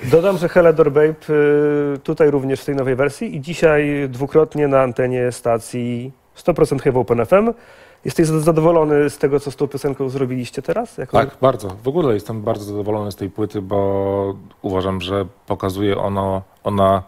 [0.03, 4.81] Dodam, że Heledor Babe y, tutaj również w tej nowej wersji i dzisiaj dwukrotnie na
[4.81, 7.53] antenie stacji 100% Heavy Open FM.
[8.05, 10.97] Jesteś zadowolony z tego, co z tą piosenką zrobiliście teraz?
[10.97, 11.69] Jako Tak, bardzo.
[11.83, 17.03] W ogóle jestem bardzo zadowolony z tej płyty, bo uważam, że pokazuje ono, ona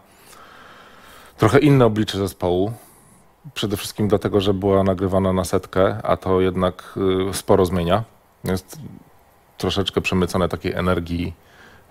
[1.36, 2.72] trochę inne oblicze zespołu.
[3.54, 6.98] Przede wszystkim dlatego, że była nagrywana na setkę, a to jednak
[7.30, 8.04] y, sporo zmienia.
[8.44, 8.78] Jest
[9.58, 11.34] troszeczkę przemycone takiej energii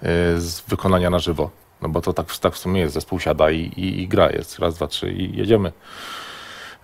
[0.03, 1.49] y, z wykonania na żywo.
[1.81, 2.93] No bo to tak, tak w sumie jest.
[2.93, 4.29] Zespół siada i, i, i gra.
[4.29, 5.71] Jest raz, dwa, trzy i jedziemy.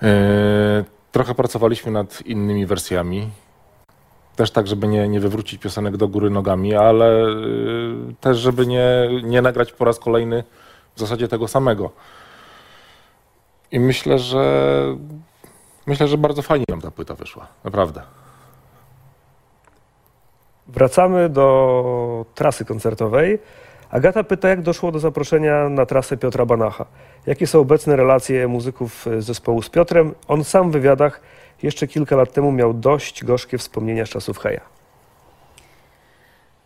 [0.03, 3.30] Y, trochę pracowaliśmy nad innymi wersjami.
[4.36, 9.10] Też tak, żeby nie, nie wywrócić piosenek do góry nogami, ale y, też, żeby nie,
[9.23, 10.43] nie nagrać po raz kolejny
[10.95, 11.91] w zasadzie tego samego.
[13.71, 14.43] I myślę, że
[15.86, 17.47] myślę, że bardzo fajnie nam ta płyta wyszła.
[17.63, 18.02] Naprawdę.
[20.67, 23.39] Wracamy do trasy koncertowej.
[23.93, 26.86] Agata pyta, jak doszło do zaproszenia na trasę Piotra Banacha.
[27.25, 30.13] Jakie są obecne relacje muzyków z zespołu z Piotrem?
[30.27, 31.21] On sam w wywiadach
[31.63, 34.62] jeszcze kilka lat temu miał dość gorzkie wspomnienia z czasów Heja.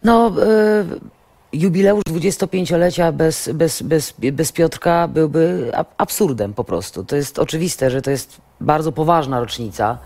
[0.03, 0.99] No, y,
[1.53, 7.03] jubileusz 25-lecia bez, bez, bez, bez Piotrka byłby ab- absurdem po prostu.
[7.03, 9.97] To jest oczywiste, że to jest bardzo poważna rocznica.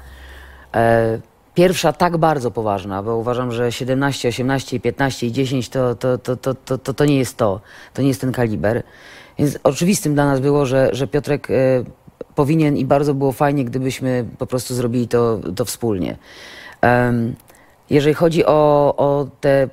[0.75, 1.19] E,
[1.53, 6.35] Pierwsza tak bardzo poważna, bo uważam, że 17, 18, 15 i 10 to, to, to,
[6.35, 7.61] to, to, to, to nie jest to.
[7.93, 8.83] To nie jest ten kaliber.
[9.39, 11.53] Więc oczywistym dla nas było, że, że Piotrek e,
[12.35, 16.17] powinien i bardzo było fajnie, gdybyśmy po prostu zrobili to, to wspólnie.
[16.81, 17.35] Em,
[17.91, 19.69] jeżeli chodzi o, o te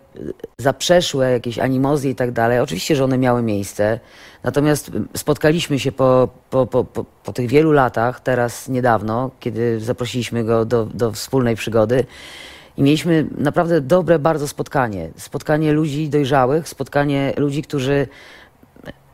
[0.58, 4.00] zaprzeszłe jakieś animozje i tak dalej, oczywiście, że one miały miejsce.
[4.44, 10.44] Natomiast spotkaliśmy się po, po, po, po, po tych wielu latach, teraz niedawno, kiedy zaprosiliśmy
[10.44, 12.04] go do, do wspólnej przygody.
[12.76, 15.10] I mieliśmy naprawdę dobre bardzo spotkanie.
[15.16, 18.06] Spotkanie ludzi dojrzałych, spotkanie ludzi, którzy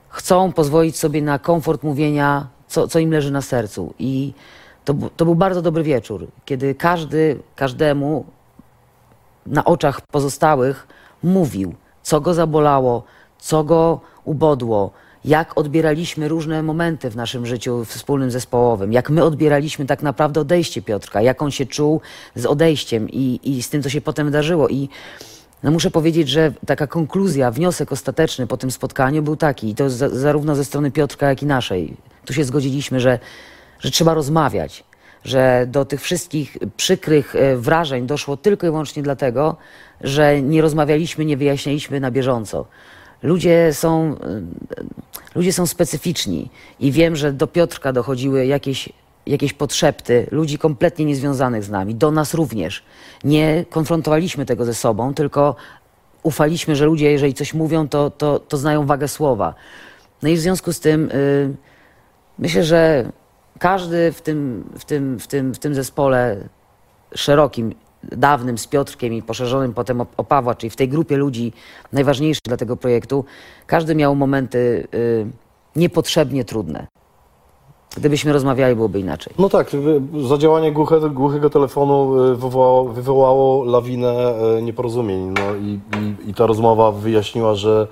[0.09, 3.95] chcą pozwolić sobie na komfort mówienia, co, co im leży na sercu.
[3.99, 4.33] I
[4.85, 8.25] to, to był bardzo dobry wieczór, kiedy każdy każdemu
[9.47, 10.87] na oczach pozostałych
[11.23, 13.05] mówił, co go zabolało,
[13.39, 14.91] co go ubodło,
[15.25, 20.83] jak odbieraliśmy różne momenty w naszym życiu wspólnym zespołowym, jak my odbieraliśmy tak naprawdę odejście
[20.83, 22.01] Piotrka, jak on się czuł
[22.35, 24.69] z odejściem i, i z tym, co się potem wydarzyło.
[24.69, 24.89] I
[25.63, 29.91] no muszę powiedzieć, że taka konkluzja, wniosek ostateczny po tym spotkaniu był taki, i to
[29.91, 31.97] za, zarówno ze strony Piotrka, jak i naszej.
[32.25, 33.19] Tu się zgodziliśmy, że,
[33.81, 34.85] że trzeba rozmawiać,
[35.25, 39.57] że do tych wszystkich przykrych e, wrażeń doszło tylko i wyłącznie dlatego,
[40.01, 42.67] że nie rozmawialiśmy, nie wyjaśnialiśmy na bieżąco.
[43.23, 44.43] Ludzie są, e,
[45.35, 48.89] ludzie są specyficzni i wiem, że do Piotrka dochodziły jakieś,
[49.27, 52.83] jakieś podszepty ludzi kompletnie niezwiązanych z nami, do nas również.
[53.25, 55.57] Nie konfrontowaliśmy tego ze sobą, tylko
[56.23, 59.55] ufaliśmy, że ludzie, jeżeli coś mówią, to, to, to znają wagę słowa.
[60.23, 61.55] No i w związku z tym y,
[62.39, 63.13] myślę, że
[63.59, 66.49] każdy w tym, w, tym, w, tym, w tym zespole
[67.15, 67.75] szerokim,
[68.13, 71.53] dawnym z Piotrkiem i poszerzonym potem o, o Pawła, czyli w tej grupie ludzi
[71.93, 73.25] najważniejszych dla tego projektu,
[73.67, 75.27] każdy miał momenty y,
[75.77, 76.87] niepotrzebnie trudne.
[77.97, 79.35] Gdybyśmy rozmawiali, byłoby inaczej.
[79.39, 79.71] No tak,
[80.29, 85.35] zadziałanie głuche, głuchego telefonu y, wywołało, wywołało lawinę y, nieporozumień.
[85.39, 87.89] No i, i, I ta rozmowa wyjaśniła, że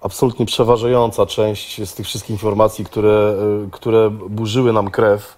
[0.00, 3.34] absolutnie przeważająca część z tych wszystkich informacji, które,
[3.66, 5.36] y, które burzyły nam krew,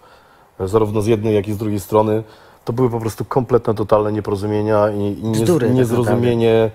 [0.60, 2.22] y, zarówno z jednej, jak i z drugiej strony,
[2.64, 6.70] to były po prostu kompletne, totalne nieporozumienia i, i nie, Bzdury tak niezrozumienie,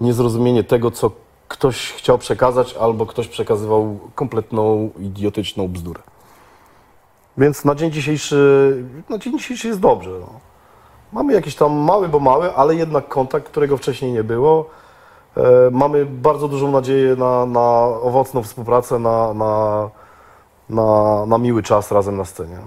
[0.00, 1.10] niezrozumienie tego, co
[1.48, 6.00] ktoś chciał przekazać, albo ktoś przekazywał kompletną, idiotyczną bzdurę.
[7.38, 10.10] Więc na dzień dzisiejszy, na dzień dzisiejszy jest dobrze.
[10.20, 10.28] No.
[11.12, 14.70] Mamy jakiś tam mały, bo mały, ale jednak kontakt, którego wcześniej nie było.
[15.38, 19.90] E, mamy bardzo dużą nadzieję na, na owocną współpracę, na, na,
[20.70, 22.58] na, na miły czas razem na scenie.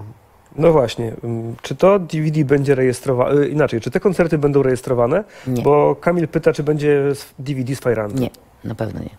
[0.56, 5.24] No właśnie, ym, czy to DVD będzie rejestrowane, inaczej, czy te koncerty będą rejestrowane?
[5.46, 5.62] Nie.
[5.62, 7.02] Bo Kamil pyta, czy będzie
[7.38, 8.20] DVD z Fajranty.
[8.20, 8.30] Nie,
[8.64, 9.16] na pewno nie.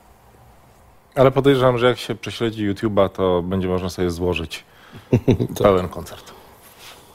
[1.16, 4.66] Ale podejrzewam, że jak się prześledzi YouTube'a, to będzie można sobie złożyć
[5.64, 6.32] pełen koncert.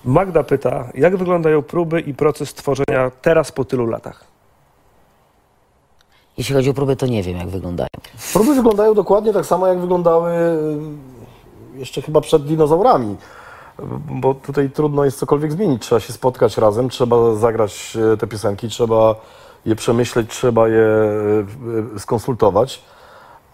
[0.04, 4.37] Magda pyta, jak wyglądają próby i proces tworzenia teraz po tylu latach?
[6.38, 7.88] Jeśli chodzi o próby, to nie wiem, jak wyglądają.
[8.32, 13.16] Próby wyglądają dokładnie tak samo, jak wyglądały y, jeszcze chyba przed dinozaurami.
[14.10, 15.82] Bo tutaj trudno jest cokolwiek zmienić.
[15.82, 19.14] Trzeba się spotkać razem, trzeba zagrać e, te piosenki, trzeba
[19.66, 20.86] je przemyśleć, trzeba je
[21.94, 22.82] e, skonsultować.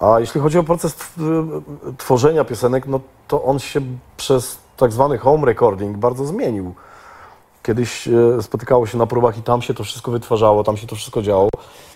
[0.01, 1.63] A jeśli chodzi o proces tw-
[1.99, 3.81] tworzenia piosenek, no to on się
[4.17, 6.75] przez tak zwany home recording bardzo zmienił.
[7.65, 10.97] Kiedyś e, spotykało się na próbach i tam się to wszystko wytwarzało, tam się to
[10.97, 11.49] wszystko działo.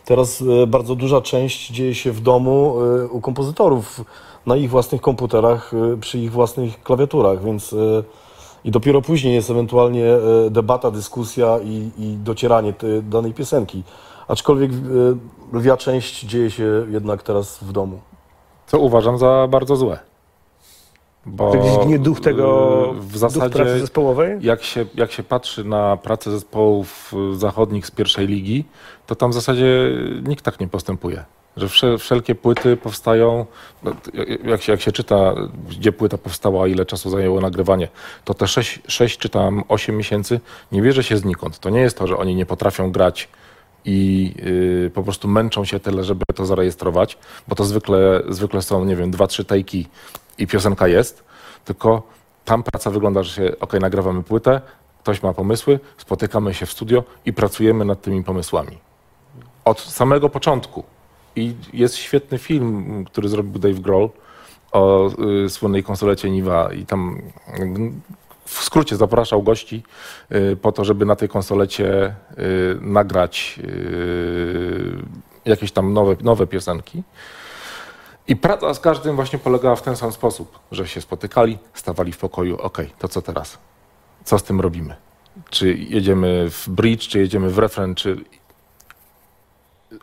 [0.04, 4.00] Teraz e, bardzo duża część dzieje się w domu e, u kompozytorów,
[4.46, 7.74] na ich własnych komputerach, przy ich własnych klawiaturach, więc
[8.64, 10.06] i dopiero później jest ewentualnie
[10.50, 13.82] debata, dyskusja i, i docieranie tej danej piosenki.
[14.28, 14.70] Aczkolwiek
[15.52, 18.00] lwia część dzieje się jednak teraz w domu.
[18.66, 20.07] Co uważam za bardzo złe.
[21.28, 24.38] Bo To gdzieś duch tego, yy, w duch zasadzie pracy zespołowej?
[24.40, 28.64] jak się, jak się patrzy na pracę zespołów y, zachodnich z pierwszej ligi,
[29.06, 29.90] to tam w zasadzie
[30.22, 31.24] nikt tak nie postępuje.
[31.56, 33.46] Że wsze- wszelkie płyty powstają,
[33.82, 34.10] no, t-
[34.44, 35.34] jak się, jak się czyta,
[35.68, 37.88] gdzie płyta powstała, ile czasu zajęło nagrywanie,
[38.24, 40.40] to te 6, 6 czy tam 8 miesięcy
[40.72, 41.58] nie bierze się znikąd.
[41.58, 43.28] To nie jest to, że oni nie potrafią grać
[43.84, 44.34] i
[44.86, 48.96] y, po prostu męczą się tyle, żeby to zarejestrować, bo to zwykle, zwykle są, nie
[48.96, 49.86] wiem, dwa, trzy tajki
[50.38, 51.24] i piosenka jest,
[51.64, 52.02] tylko
[52.44, 54.60] tam praca wygląda, że się, ok, nagrywamy płytę,
[55.02, 58.78] ktoś ma pomysły, spotykamy się w studio i pracujemy nad tymi pomysłami.
[59.64, 60.84] Od samego początku.
[61.36, 64.08] I jest świetny film, który zrobił Dave Grohl
[64.72, 65.10] o
[65.44, 67.22] y, słynnej konsolecie Niva i tam
[67.58, 67.92] y,
[68.48, 69.82] w skrócie zapraszał gości
[70.32, 74.98] y, po to, żeby na tej konsolecie y, nagrać y,
[75.44, 77.02] jakieś tam nowe, nowe piosenki.
[78.28, 82.18] I praca z każdym właśnie polegała w ten sam sposób, że się spotykali, stawali w
[82.18, 83.58] pokoju, ok, to co teraz?
[84.24, 84.96] Co z tym robimy?
[85.50, 88.16] Czy jedziemy w bridge, czy jedziemy w refren, czy...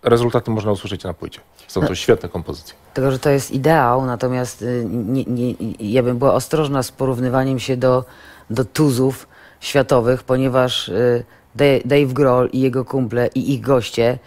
[0.03, 1.39] Rezultaty można usłyszeć na płycie.
[1.67, 2.75] Są to świetne kompozycje.
[2.93, 7.59] Tego, że to jest ideał, natomiast y, nie, nie, ja bym była ostrożna z porównywaniem
[7.59, 8.05] się do,
[8.49, 9.27] do tuzów
[9.59, 11.23] światowych, ponieważ y,
[11.55, 14.19] Da- Dave Grohl i jego kumple i ich goście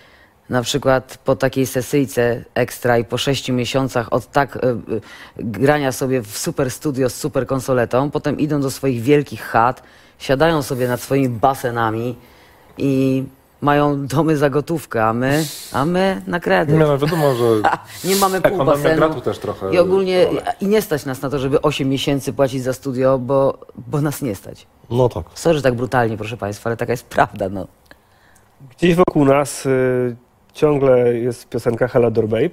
[0.51, 5.01] na przykład po takiej sesyjce ekstra i po sześciu miesiącach od tak y, y,
[5.37, 9.83] grania sobie w super studio z super konsoletą, potem idą do swoich wielkich chat,
[10.19, 12.17] siadają sobie nad swoimi basenami
[12.79, 13.25] i
[13.61, 16.75] mają domy za gotówkę, a my, a my na kredyt.
[16.79, 17.45] Nie, no wiadomo, że
[18.09, 18.97] Nie mamy pół ekonomia basenu.
[18.97, 19.75] gratu też trochę.
[19.75, 20.27] I ogólnie
[20.61, 24.23] i nie stać nas na to, żeby 8 miesięcy płacić za studio, bo, bo nas
[24.23, 24.67] nie stać.
[24.91, 25.25] No tak.
[25.35, 27.49] Sorry, że tak brutalnie, proszę Państwa, ale taka jest prawda.
[27.49, 27.67] No.
[28.79, 30.17] Gdzieś wokół nas y,
[30.59, 32.51] ciągle jest piosenka Helador Babe.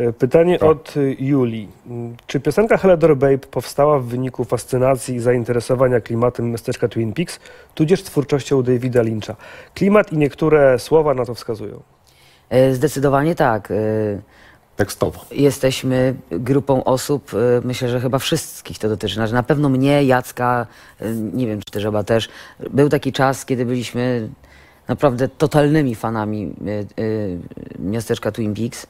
[0.00, 0.68] Y, Pytanie Tak.
[0.68, 1.68] od y, Julii.
[1.86, 7.40] Mm, Czy piosenka Helador Babe powstała w wyniku fascynacji i zainteresowania klimatem miasteczka Twin Peaks,
[7.74, 9.36] tudzież twórczością Davida Lyncha?
[9.74, 11.80] Klimat i niektóre słowa na to wskazują.
[12.50, 13.70] E, Zdecydowanie tak.
[13.70, 13.74] E,
[14.76, 15.20] Tekstowo.
[15.30, 19.14] Jesteśmy grupą osób, e, myślę, że chyba wszystkich to dotyczy.
[19.14, 20.66] Znaczy, na pewno mnie, Jacka,
[21.00, 22.28] e, nie wiem, czy też chyba też.
[22.70, 24.28] Był taki czas, kiedy byliśmy
[24.92, 26.84] naprawdę totalnymi fanami e, e,
[27.78, 28.86] miasteczka Twin Peaks.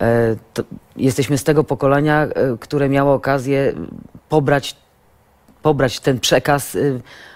[0.00, 0.62] E, To
[0.96, 3.72] jesteśmy z tego pokolenia, e, które miało okazję
[4.28, 4.76] pobrać,
[5.62, 6.78] pobrać ten przekaz e,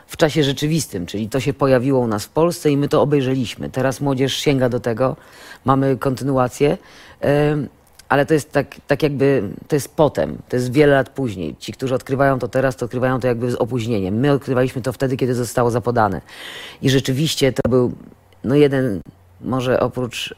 [0.06, 3.70] w czasie rzeczywistym, czyli to się pojawiło u nas w Polsce i my to obejrzeliśmy.
[3.70, 5.16] Teraz młodzież sięga do tego,
[5.64, 6.78] mamy kontynuację,
[7.20, 7.68] em,
[8.10, 11.56] ale to jest tak, tak jakby, to jest potem, to jest wiele lat później.
[11.56, 14.14] Ci, którzy odkrywają to teraz, to odkrywają to jakby z opóźnieniem.
[14.14, 16.20] My odkrywaliśmy to wtedy, kiedy zostało zapodane.
[16.82, 17.92] I rzeczywiście to był,
[18.44, 19.00] no jeden,
[19.40, 20.34] może oprócz,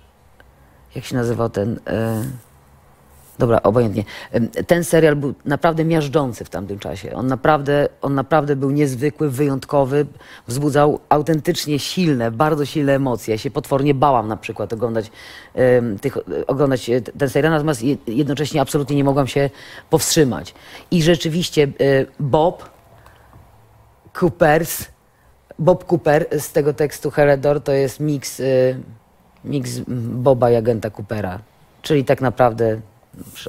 [0.94, 1.80] jak się nazywał ten...
[1.86, 2.22] E,
[3.42, 4.04] Dobra, obojętnie.
[4.66, 7.12] Ten serial był naprawdę miażdżący w tamtym czasie.
[7.14, 10.06] On naprawdę, on naprawdę był niezwykły, wyjątkowy,
[10.48, 13.34] wzbudzał autentycznie silne, bardzo silne emocje.
[13.34, 15.10] Ja się potwornie bałam na przykład oglądać,
[15.54, 19.50] em, tych, oglądać e, ten serial, natomiast je- jednocześnie absolutnie nie mogłam się
[19.90, 20.54] powstrzymać.
[20.90, 21.68] I rzeczywiście e,
[22.20, 22.70] Bob
[24.12, 24.84] Coopers,
[25.58, 28.76] Bob Cooper z tego tekstu Heredor to jest miks, y,
[29.44, 29.70] miks
[30.14, 31.38] Boba i agenta Coopera.
[31.82, 32.80] Czyli tak naprawdę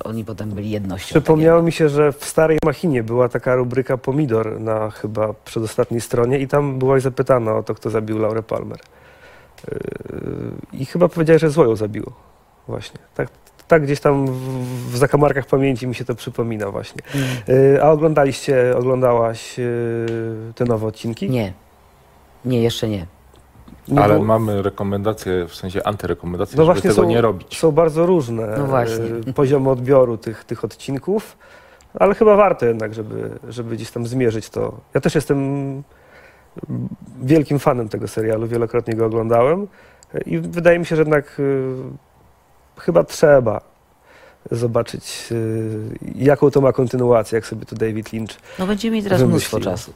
[0.04, 1.08] oni potem byli jednością.
[1.08, 6.40] Przypomniało mi się, że w starej machinie była taka rubryka Pomidor na chyba przedostatniej stronie
[6.40, 8.80] i tam byłaś zapytana o to, kto zabił Laurę Palmer.
[9.72, 9.80] Yy,
[10.74, 12.14] I chyba powiedziałeś, że zło ją zabiło.
[12.68, 13.00] Właśnie.
[13.16, 13.30] Tak,
[13.68, 14.26] tak gdzieś tam
[14.90, 17.02] w, zakamarkach pamięci mi się to przypomina właśnie.
[17.48, 21.30] Yy, A oglądaliście, oglądałaś yy, te nowe odcinki?
[21.30, 21.54] Nie.
[22.46, 23.08] Nie, jeszcze nie.
[23.88, 27.58] Nie Ale było- mamy rekomendacje, w sensie antyrekomendacje, No żeby właśnie tego są, nie robić.
[27.58, 29.06] są bardzo różne No właśnie.
[29.28, 31.38] e, poziomy odbioru tych, tych odcinków,
[32.00, 34.78] ale chyba warto jednak, żeby, żeby gdzieś tam zmierzyć to.
[34.94, 35.38] Ja też jestem
[37.22, 39.68] wielkim fanem tego serialu, wielokrotnie go oglądałem
[40.26, 41.38] i wydaje mi się, że jednak
[42.78, 43.62] e, chyba trzeba
[44.52, 45.36] zobaczyć, e,
[46.16, 49.60] jaką to ma kontynuację, jak sobie tu David Lynch No będziemy mieli teraz Wymyślił.
[49.60, 49.94] mnóstwo czasu.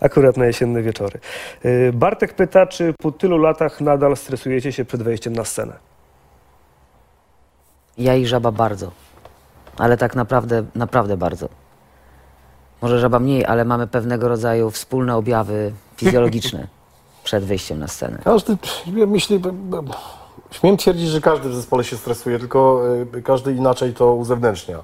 [0.00, 1.18] Akurat na jesienne wieczory.
[1.62, 5.72] E, Bartek pyta, czy po tylu latach nadal stresujecie się przed wejściem na scenę?
[7.98, 8.90] Ja i żaba bardzo.
[9.78, 11.48] Ale tak naprawdę, naprawdę bardzo.
[12.82, 16.66] Może żaba mniej, ale mamy pewnego rodzaju wspólne objawy fizjologiczne
[17.24, 18.18] przed wyjściem na scenę.
[18.24, 18.56] Każdy,
[18.96, 19.82] ja myślę, b- b-
[20.50, 22.82] śmiem twierdzić, że każdy w zespole się stresuje, tylko
[23.16, 24.78] y, każdy inaczej to uzewnętrznia.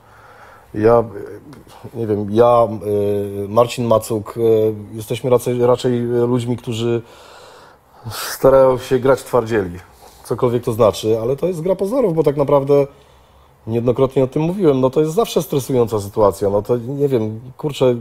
[0.77, 1.05] Ja,
[1.95, 2.69] y, nie wiem, ja,
[3.45, 7.03] y, Marcin Macuk, y, jesteśmy raczej, raczej ludźmi, którzy
[8.11, 9.79] starają się grać twardzieli,
[10.25, 12.87] cokolwiek to znaczy, ale to jest gra pozorów, bo tak naprawdę
[13.67, 17.97] niejednokrotnie o tym mówiłem, no to jest zawsze stresująca sytuacja, no to nie wiem, kurczę,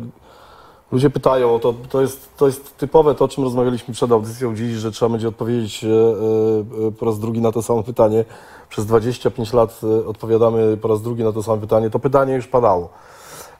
[0.92, 4.72] Ludzie pytają, to, to, jest, to jest typowe to, o czym rozmawialiśmy przed audycją dziś,
[4.72, 8.26] że trzeba będzie odpowiedzieć e, po raz drugi na to samo pytanie.
[8.70, 11.90] Przez 25 lat e, odpowiadamy po raz drugi na to samo pytanie.
[11.90, 12.90] To pytanie już padało.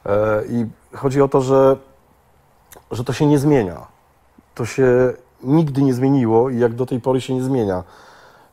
[0.06, 0.66] E, I
[0.96, 1.76] chodzi o to, że,
[2.90, 3.86] że to się nie zmienia.
[4.54, 7.84] To się nigdy nie zmieniło i jak do tej pory się nie zmienia.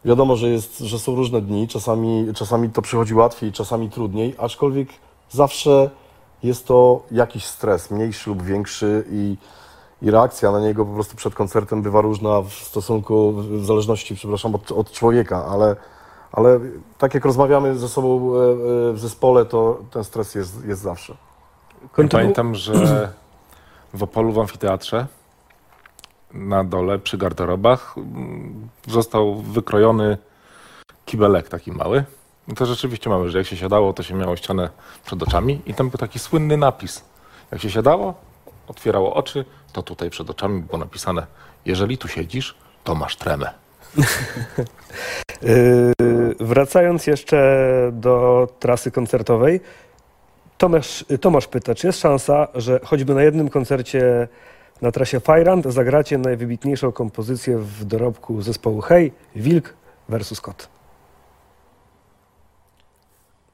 [0.05, 4.89] Wiadomo, że, jest, że są różne dni, czasami, czasami to przychodzi łatwiej, czasami trudniej, aczkolwiek
[5.29, 5.89] zawsze
[6.43, 9.37] jest to jakiś stres, mniejszy lub większy i,
[10.01, 14.55] i reakcja na niego po prostu przed koncertem bywa różna w stosunku, w zależności, przepraszam,
[14.55, 15.75] od, od człowieka, ale,
[16.33, 16.59] ale
[16.97, 21.15] tak jak rozmawiamy ze sobą e, e, w zespole, to ten stres jest, jest zawsze.
[21.93, 23.13] Kontynu- Pamiętam, że
[23.93, 25.07] w Opolu w amfiteatrze
[26.33, 30.17] na dole przy garderobach mm, został wykrojony
[31.05, 32.03] kibelek taki mały.
[32.47, 34.69] No to rzeczywiście mały, że jak się siadało, to się miało ścianę
[35.05, 37.03] przed oczami i tam był taki słynny napis.
[37.51, 38.13] Jak się siadało,
[38.67, 41.27] otwierało oczy, to tutaj przed oczami było napisane
[41.65, 43.51] jeżeli tu siedzisz, to masz tremę.
[45.43, 47.39] Yy, wracając jeszcze
[47.93, 49.61] do trasy koncertowej,
[50.57, 54.27] Tomasz, Tomasz pyta, czy jest szansa, że choćby na jednym koncercie
[54.81, 59.73] na trasie Fajrand zagracie najwybitniejszą kompozycję w dorobku zespołu Hej, Wilk
[60.09, 60.67] versus Kot?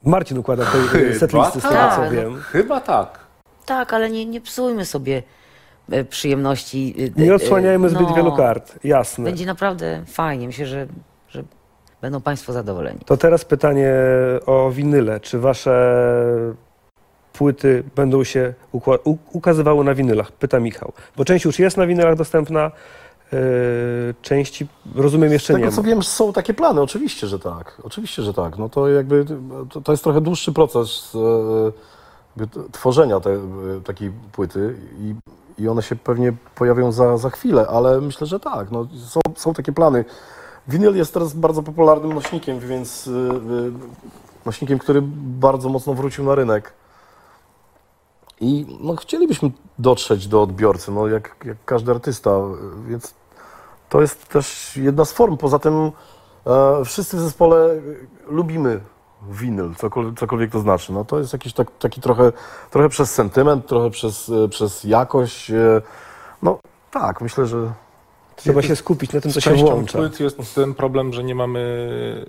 [0.04, 2.12] Marcin układa tej Chyba setlisty z tego, co tak.
[2.12, 2.40] wiem.
[2.40, 3.18] Chyba tak.
[3.66, 5.22] Tak, ale nie, nie psujmy sobie.
[5.90, 6.94] e, przyjemności.
[7.16, 9.24] e, Nie e, odsłaniajmy zbyt no, wielu kart, jasne.
[9.24, 10.46] Będzie naprawdę fajnie.
[10.46, 10.86] Myślę, że,
[11.28, 11.44] że
[12.00, 13.00] będą Państwo zadowoleni.
[13.06, 13.92] To teraz pytanie
[14.46, 15.20] o winyle.
[15.20, 16.04] Czy wasze
[17.32, 18.54] płyty będą się
[19.32, 20.32] ukazywały na winylach?
[20.32, 20.92] Pyta Michał.
[21.16, 22.70] Bo część już jest na winylach dostępna,
[23.32, 23.38] yy,
[24.22, 25.76] części rozumiem jeszcze Z nie tego ma.
[25.76, 27.80] co wiem, są takie plany, oczywiście, że tak.
[27.84, 28.58] Oczywiście, że tak.
[28.58, 29.24] No to jakby
[29.72, 31.12] to, to jest trochę dłuższy proces
[32.38, 33.40] t- tworzenia te, e,
[33.84, 35.14] takiej płyty i,
[35.62, 38.70] i one się pewnie pojawią za, za chwilę, ale myślę, że tak.
[38.70, 40.04] No, są, są takie plany.
[40.68, 43.40] Winyl jest teraz bardzo popularnym nośnikiem, więc e, e,
[44.46, 46.72] nośnikiem, który bardzo mocno wrócił na rynek.
[48.40, 52.30] I no, chcielibyśmy dotrzeć do odbiorcy, no, jak, jak każdy artysta,
[52.88, 53.14] więc
[53.88, 55.36] to jest też jedna z form.
[55.36, 55.92] Poza tym
[56.46, 57.68] e, wszyscy w zespole
[58.26, 58.80] lubimy
[59.28, 60.92] winyl, cokolwiek, cokolwiek to znaczy.
[60.92, 62.32] No, to jest jakiś tak, taki trochę,
[62.70, 65.50] trochę przez sentyment, trochę przez, e, przez jakość.
[65.50, 65.82] E,
[66.42, 66.58] no
[66.90, 67.72] tak, myślę, że
[68.40, 69.98] Trzeba się skupić na tym, co się włącza.
[69.98, 71.60] płyt jest ten problem, że nie mamy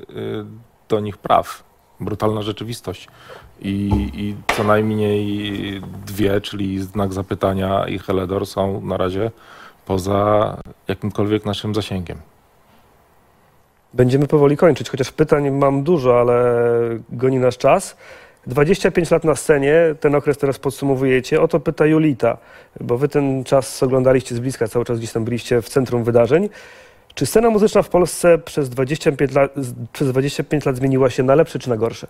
[0.09, 0.45] y,
[0.89, 1.63] do nich praw.
[1.99, 3.07] Brutalna rzeczywistość.
[3.61, 9.31] I, I co najmniej dwie, czyli znak zapytania i Heledor są na razie
[9.85, 10.57] poza
[10.87, 12.17] jakimkolwiek naszym zasięgiem.
[13.93, 16.53] Będziemy powoli kończyć, chociaż pytań mam dużo, ale
[17.09, 17.97] goni nasz czas.
[18.47, 21.41] 25 lat na scenie, ten okres teraz podsumowujecie.
[21.41, 22.37] O to pyta Julita,
[22.79, 26.49] bo wy ten czas oglądaliście z bliska, cały czas gdzieś tam byliście w centrum wydarzeń.
[27.13, 29.53] Czy scena muzyczna w Polsce przez 25 lat,
[29.93, 32.07] przez 25 lat zmieniła się na lepsze czy na gorsze?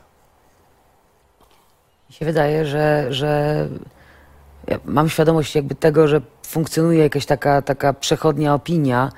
[2.09, 3.67] Mi się wydaje, że, że
[4.67, 9.11] ja mam świadomość jakby tego, że funkcjonuje jakaś taka, taka przechodnia opinia,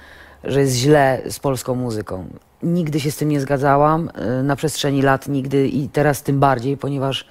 [0.43, 2.25] że jest źle z polską muzyką.
[2.63, 4.09] Nigdy się z tym nie zgadzałam,
[4.39, 7.25] y, na przestrzeni lat nigdy i teraz tym bardziej, ponieważ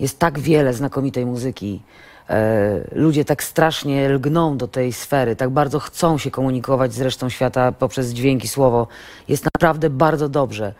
[0.00, 1.82] jest tak wiele znakomitej muzyki.
[2.30, 7.28] E, Ludzie tak strasznie lgną do tej sfery, tak bardzo chcą się komunikować z resztą
[7.28, 8.88] świata poprzez dźwięki, słowo.
[9.28, 10.74] Jest naprawdę bardzo dobrze.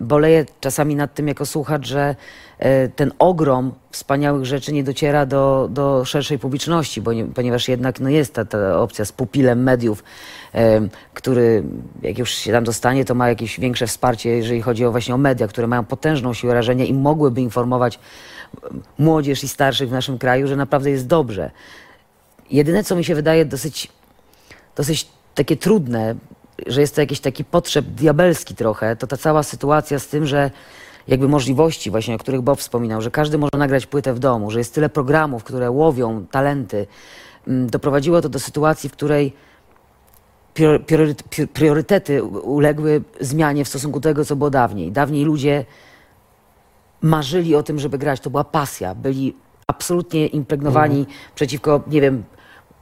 [0.00, 2.16] Boleję czasami nad tym jako słuchacz, że
[2.58, 8.00] e, ten ogrom wspaniałych rzeczy nie dociera do, do szerszej publiczności, bo nie, ponieważ jednak
[8.00, 10.04] no jest ta, ta opcja z pupilem mediów,
[10.52, 11.62] em, który
[12.02, 15.18] jak już się tam dostanie, to ma jakieś większe wsparcie, jeżeli chodzi o właśnie o
[15.18, 17.98] media, które mają potężną siłę rażenia i mogłyby informować
[18.98, 21.50] młodzież i starszych w naszym kraju, że naprawdę jest dobrze.
[22.50, 23.88] Jedyne, co mi się wydaje dosyć,
[24.76, 26.14] dosyć takie trudne,
[26.66, 30.50] że jest to jakiś taki potrzeb diabelski trochę, to ta cała sytuacja z tym, że
[31.08, 34.58] jakby możliwości właśnie, o których Bob wspominał, że każdy może nagrać płytę w domu, że
[34.58, 36.86] jest tyle programów, które łowią talenty,
[37.48, 39.32] mm, doprowadziło to do sytuacji, w której
[40.54, 44.92] prior- prioryt- pri- priorytety uległy zmianie w stosunku do tego, co było dawniej.
[44.92, 45.64] Dawniej ludzie
[47.02, 48.20] marzyli o tym, żeby grać.
[48.20, 48.94] To była pasja.
[48.94, 49.36] Byli
[49.66, 52.24] absolutnie impregnowani przeciwko, nie wiem,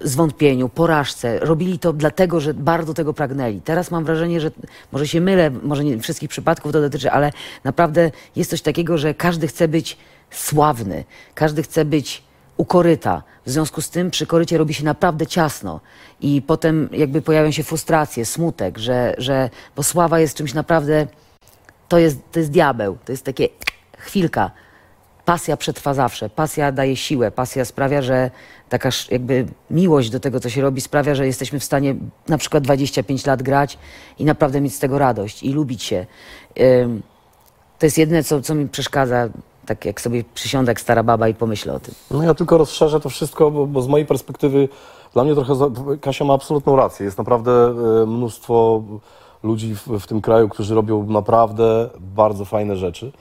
[0.01, 1.39] zwątpieniu, porażce.
[1.39, 3.61] Robili to dlatego, że bardzo tego pragnęli.
[3.61, 4.51] Teraz mam wrażenie, że
[4.93, 7.33] może się mylę, może nie wszystkich przypadków to dotyczy, ale
[7.65, 9.97] naprawdę jest coś takiego, że każdy chce być
[10.31, 12.23] sławny, każdy chce być
[12.57, 13.23] u koryta.
[13.47, 15.81] W związku z tym przy korycie robi się naprawdę ciasno
[16.21, 21.07] i potem jakby pojawiają się frustracje, smutek, że, że bo sława jest czymś naprawdę
[21.89, 23.49] to jest, to jest diabeł, to jest takie
[23.99, 24.51] chwilka.
[25.27, 28.31] Pasja przetrwa zawsze, pasja daje siłę, pasja sprawia, że
[28.69, 31.95] taka jakby miłość do tego, co się robi, sprawia, że jesteśmy w stanie
[32.29, 33.79] na przykład 25 lat grać
[34.19, 36.07] i naprawdę mieć z tego radość i lubić się.
[37.79, 39.29] To jest jedyne, co, co mi przeszkadza,
[39.67, 41.95] tak jak sobie przysiądę jak stara baba i pomyślę o tym.
[42.11, 44.69] No ja tylko rozszerzę to wszystko, bo, bo z mojej perspektywy
[45.13, 45.71] dla mnie trochę za,
[46.01, 47.05] Kasia ma absolutną rację.
[47.05, 48.83] Jest naprawdę e, mnóstwo
[49.43, 53.13] ludzi w, w tym kraju, którzy robią naprawdę bardzo fajne rzeczy.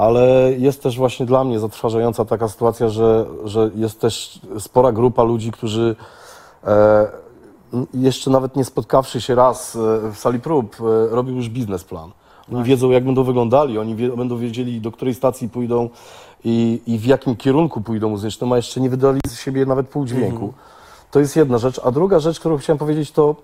[0.00, 5.22] Ale jest też właśnie dla mnie zatrważająca taka sytuacja, że, że jest też spora grupa
[5.22, 5.96] ludzi, którzy
[6.64, 7.06] e,
[7.94, 12.10] jeszcze nawet nie spotkawszy się raz e, w sali prób, e, robią już biznesplan.
[12.52, 15.88] Oni wiedzą, jak będą wyglądali, oni wie, będą wiedzieli, do której stacji pójdą
[16.44, 20.04] i, i w jakim kierunku pójdą muzycznym, a jeszcze nie wydali z siebie nawet pół
[20.04, 20.52] dźwięku.
[21.10, 21.80] To jest jedna rzecz.
[21.84, 23.36] A druga rzecz, którą chciałem powiedzieć, to,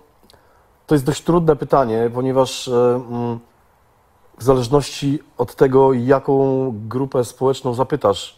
[0.86, 3.38] to jest dość trudne pytanie, ponieważ e, mm,
[4.38, 8.36] w zależności od tego, jaką grupę społeczną zapytasz,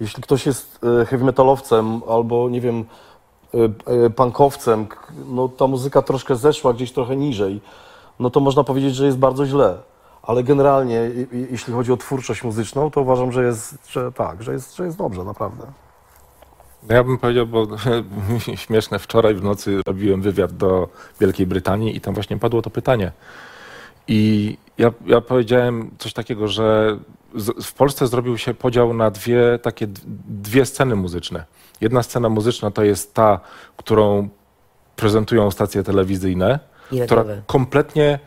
[0.00, 2.84] jeśli ktoś jest e, heavy metalowcem albo, nie wiem,
[3.54, 4.86] e, e, punkowcem,
[5.28, 7.60] no ta muzyka troszkę zeszła gdzieś trochę niżej,
[8.20, 9.78] no to można powiedzieć, że jest bardzo źle.
[10.22, 11.10] Ale generalnie,
[11.50, 14.98] jeśli chodzi o twórczość muzyczną, to uważam, że jest, że tak, że jest, że jest
[14.98, 15.66] dobrze, naprawdę.
[16.88, 17.66] No Ja bym powiedział, bo
[18.66, 20.88] śmieszne, wczoraj w nocy robiłem wywiad do
[21.20, 23.12] Wielkiej Brytanii i tam właśnie padło to pytanie.
[24.08, 26.98] I ja, ja powiedziałem coś takiego, że
[27.62, 29.86] w Polsce zrobił się podział na dwie takie
[30.28, 31.44] dwie sceny muzyczne.
[31.80, 33.40] Jedna scena muzyczna to jest ta,
[33.76, 34.28] którą
[34.96, 36.58] prezentują stacje telewizyjne,
[37.06, 38.18] która kompletnie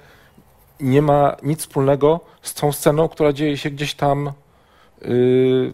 [0.79, 4.31] nie ma nic wspólnego z tą sceną, która dzieje się gdzieś tam
[5.01, 5.73] yy,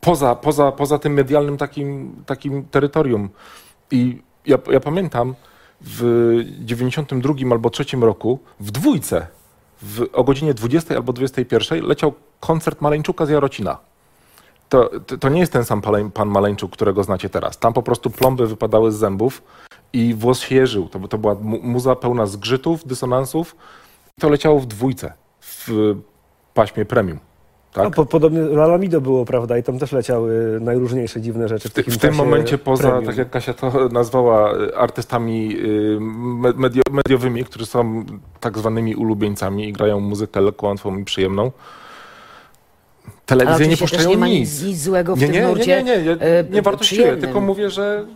[0.00, 3.30] poza, poza, poza tym medialnym takim, takim terytorium.
[3.90, 5.34] I ja, ja pamiętam
[5.80, 9.26] w 92 albo 3 roku w dwójce
[9.82, 13.78] w, o godzinie 20 albo 21 leciał koncert Maleńczuka z Jarocina.
[14.68, 15.82] To, to, to nie jest ten sam
[16.14, 17.58] pan Maleńczuk, którego znacie teraz.
[17.58, 19.42] Tam po prostu plomby wypadały z zębów
[19.92, 20.88] i włos się jeżył.
[20.88, 23.56] To, to była mu, muza pełna zgrzytów, dysonansów.
[24.20, 25.94] To leciało w dwójce, w
[26.54, 27.18] paśmie premium.
[27.84, 27.94] Tak?
[27.94, 29.58] po, podobnie Lalamido było, prawda?
[29.58, 31.68] I tam też leciały najróżniejsze dziwne rzeczy.
[31.68, 33.06] W, ty, w tym momencie, poza, premium.
[33.06, 38.04] tak jak Kasia to nazwała, y, artystami y, me- medio, mediowymi, którzy są
[38.40, 44.16] tak zwanymi ulubieńcami i grają muzykę lekką, łatwą i przyjemną, Ale telewizje nie puszczają nie
[44.16, 44.62] ma nic.
[44.62, 45.82] nic, złego w Nie, tym nie, nie, nurcie.
[45.82, 48.06] nie, nie, nie, e, nie wartościuję, tylko mówię, że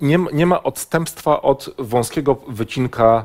[0.00, 3.24] nie, nie ma odstępstwa od wąskiego wycinka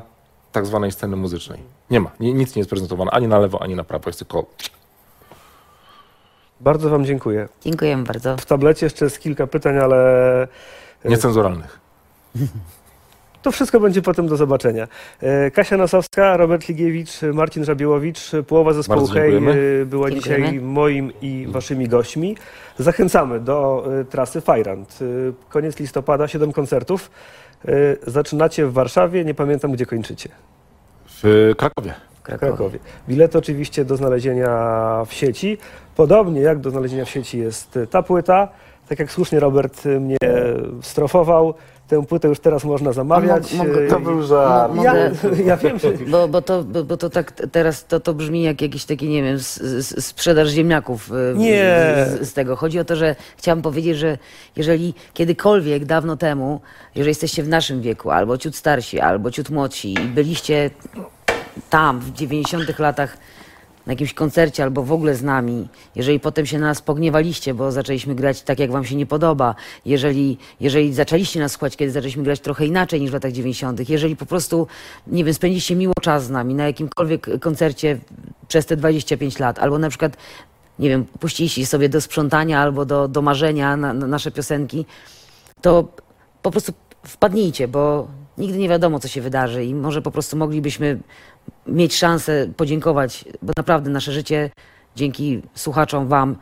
[0.52, 1.58] tak zwanej sceny muzycznej.
[1.90, 4.46] Nie ma, ni- nic nie jest prezentowane ani na lewo, ani na prawo, jest tylko
[6.60, 7.48] Bardzo Wam dziękuję.
[7.60, 8.36] Dziękujemy bardzo.
[8.36, 10.48] W tablecie jeszcze jest kilka pytań, ale
[11.04, 11.80] niecenzuralnych.
[13.42, 14.88] to wszystko będzie potem do zobaczenia.
[15.20, 19.40] E, Kasia Nosowska, Robert Ligiewicz, Marcin Żabiłowicz, połowa zespołu Hej e,
[19.86, 20.44] była Dziękujemy.
[20.46, 22.36] dzisiaj moim i Waszymi gośćmi.
[22.78, 24.98] Zachęcamy do e, trasy Fajrant.
[25.02, 25.04] E,
[25.48, 27.10] Koniec listopada, 7 koncertów.
[27.68, 30.28] E, Zaczynacie w Warszawie, nie pamiętam gdzie kończycie.
[31.06, 31.94] W Krakowie.
[32.22, 32.52] Krakowie.
[32.52, 32.78] Krakowie.
[33.08, 34.48] Bilety oczywiście do znalezienia
[35.06, 35.58] w sieci.
[35.96, 38.48] Podobnie jak do znalezienia w sieci jest ta płyta.
[38.88, 40.16] Tak jak słusznie Robert mnie
[40.82, 41.54] strofował,
[41.88, 43.54] tę płytę już teraz można zamawiać.
[43.54, 44.16] Mo- mogę- To był.
[44.18, 45.10] Mo- ja, mogę-
[45.44, 48.62] ja wiem, że Bo, bo, to, bo, bo to tak teraz to, to brzmi jak
[48.62, 51.74] jakiś taki, nie wiem, s- s- sprzedaż ziemniaków y, Nie.
[52.20, 52.56] Z, z tego.
[52.56, 54.18] Chodzi o to, że chciałam powiedzieć, że
[54.56, 56.60] jeżeli kiedykolwiek dawno temu,
[56.94, 60.70] jeżeli jesteście w naszym wieku, albo ciut starsi, albo ciut młodsi i byliście
[61.70, 63.16] tam w 90 latach
[63.86, 67.72] na jakimś koncercie albo w ogóle z nami, jeżeli potem się na nas pogniewaliście, bo
[67.72, 69.54] zaczęliśmy grać tak, jak wam się nie podoba,
[69.86, 74.16] jeżeli, jeżeli zaczęliście nas słuchać, kiedy zaczęliśmy grać trochę inaczej niż w latach 90., jeżeli
[74.16, 74.66] po prostu,
[75.06, 77.98] nie wiem, spędziliście miło czas z nami na jakimkolwiek koncercie
[78.48, 80.16] przez te 25 lat, albo na przykład,
[80.78, 84.86] nie wiem, puściliście sobie do sprzątania albo do, do marzenia na, na nasze piosenki,
[85.60, 85.88] to
[86.42, 86.72] po prostu
[87.06, 88.08] wpadnijcie, bo
[88.38, 90.98] nigdy nie wiadomo, co się wydarzy i może po prostu moglibyśmy
[91.66, 94.50] mieć szansę podziękować, bo naprawdę nasze życie
[94.96, 96.36] dzięki słuchaczom Wam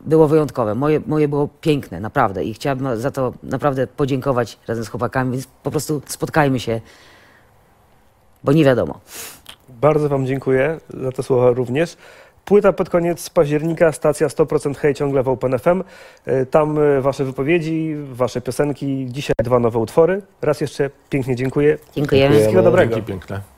[0.00, 0.74] było wyjątkowe.
[0.74, 5.46] Moje, moje było piękne, naprawdę i chciałabym za to naprawdę podziękować razem z chłopakami, więc
[5.62, 6.80] po prostu spotkajmy się,
[8.44, 9.00] bo nie wiadomo.
[9.68, 11.96] bardzo Wam dziękuję za te słowa również.
[12.44, 15.82] Płyta pod koniec października, stacja 100% Hej ciągle w OpenFM.
[16.26, 20.22] E, Tam e, Wasze wypowiedzi, Wasze piosenki, dzisiaj dwa nowe utwory.
[20.42, 21.78] Raz jeszcze pięknie dziękuję.
[21.96, 22.34] Dziękujemy.
[22.34, 22.94] Wszystkiego dobrego.
[22.94, 23.57] Dzięki piękne.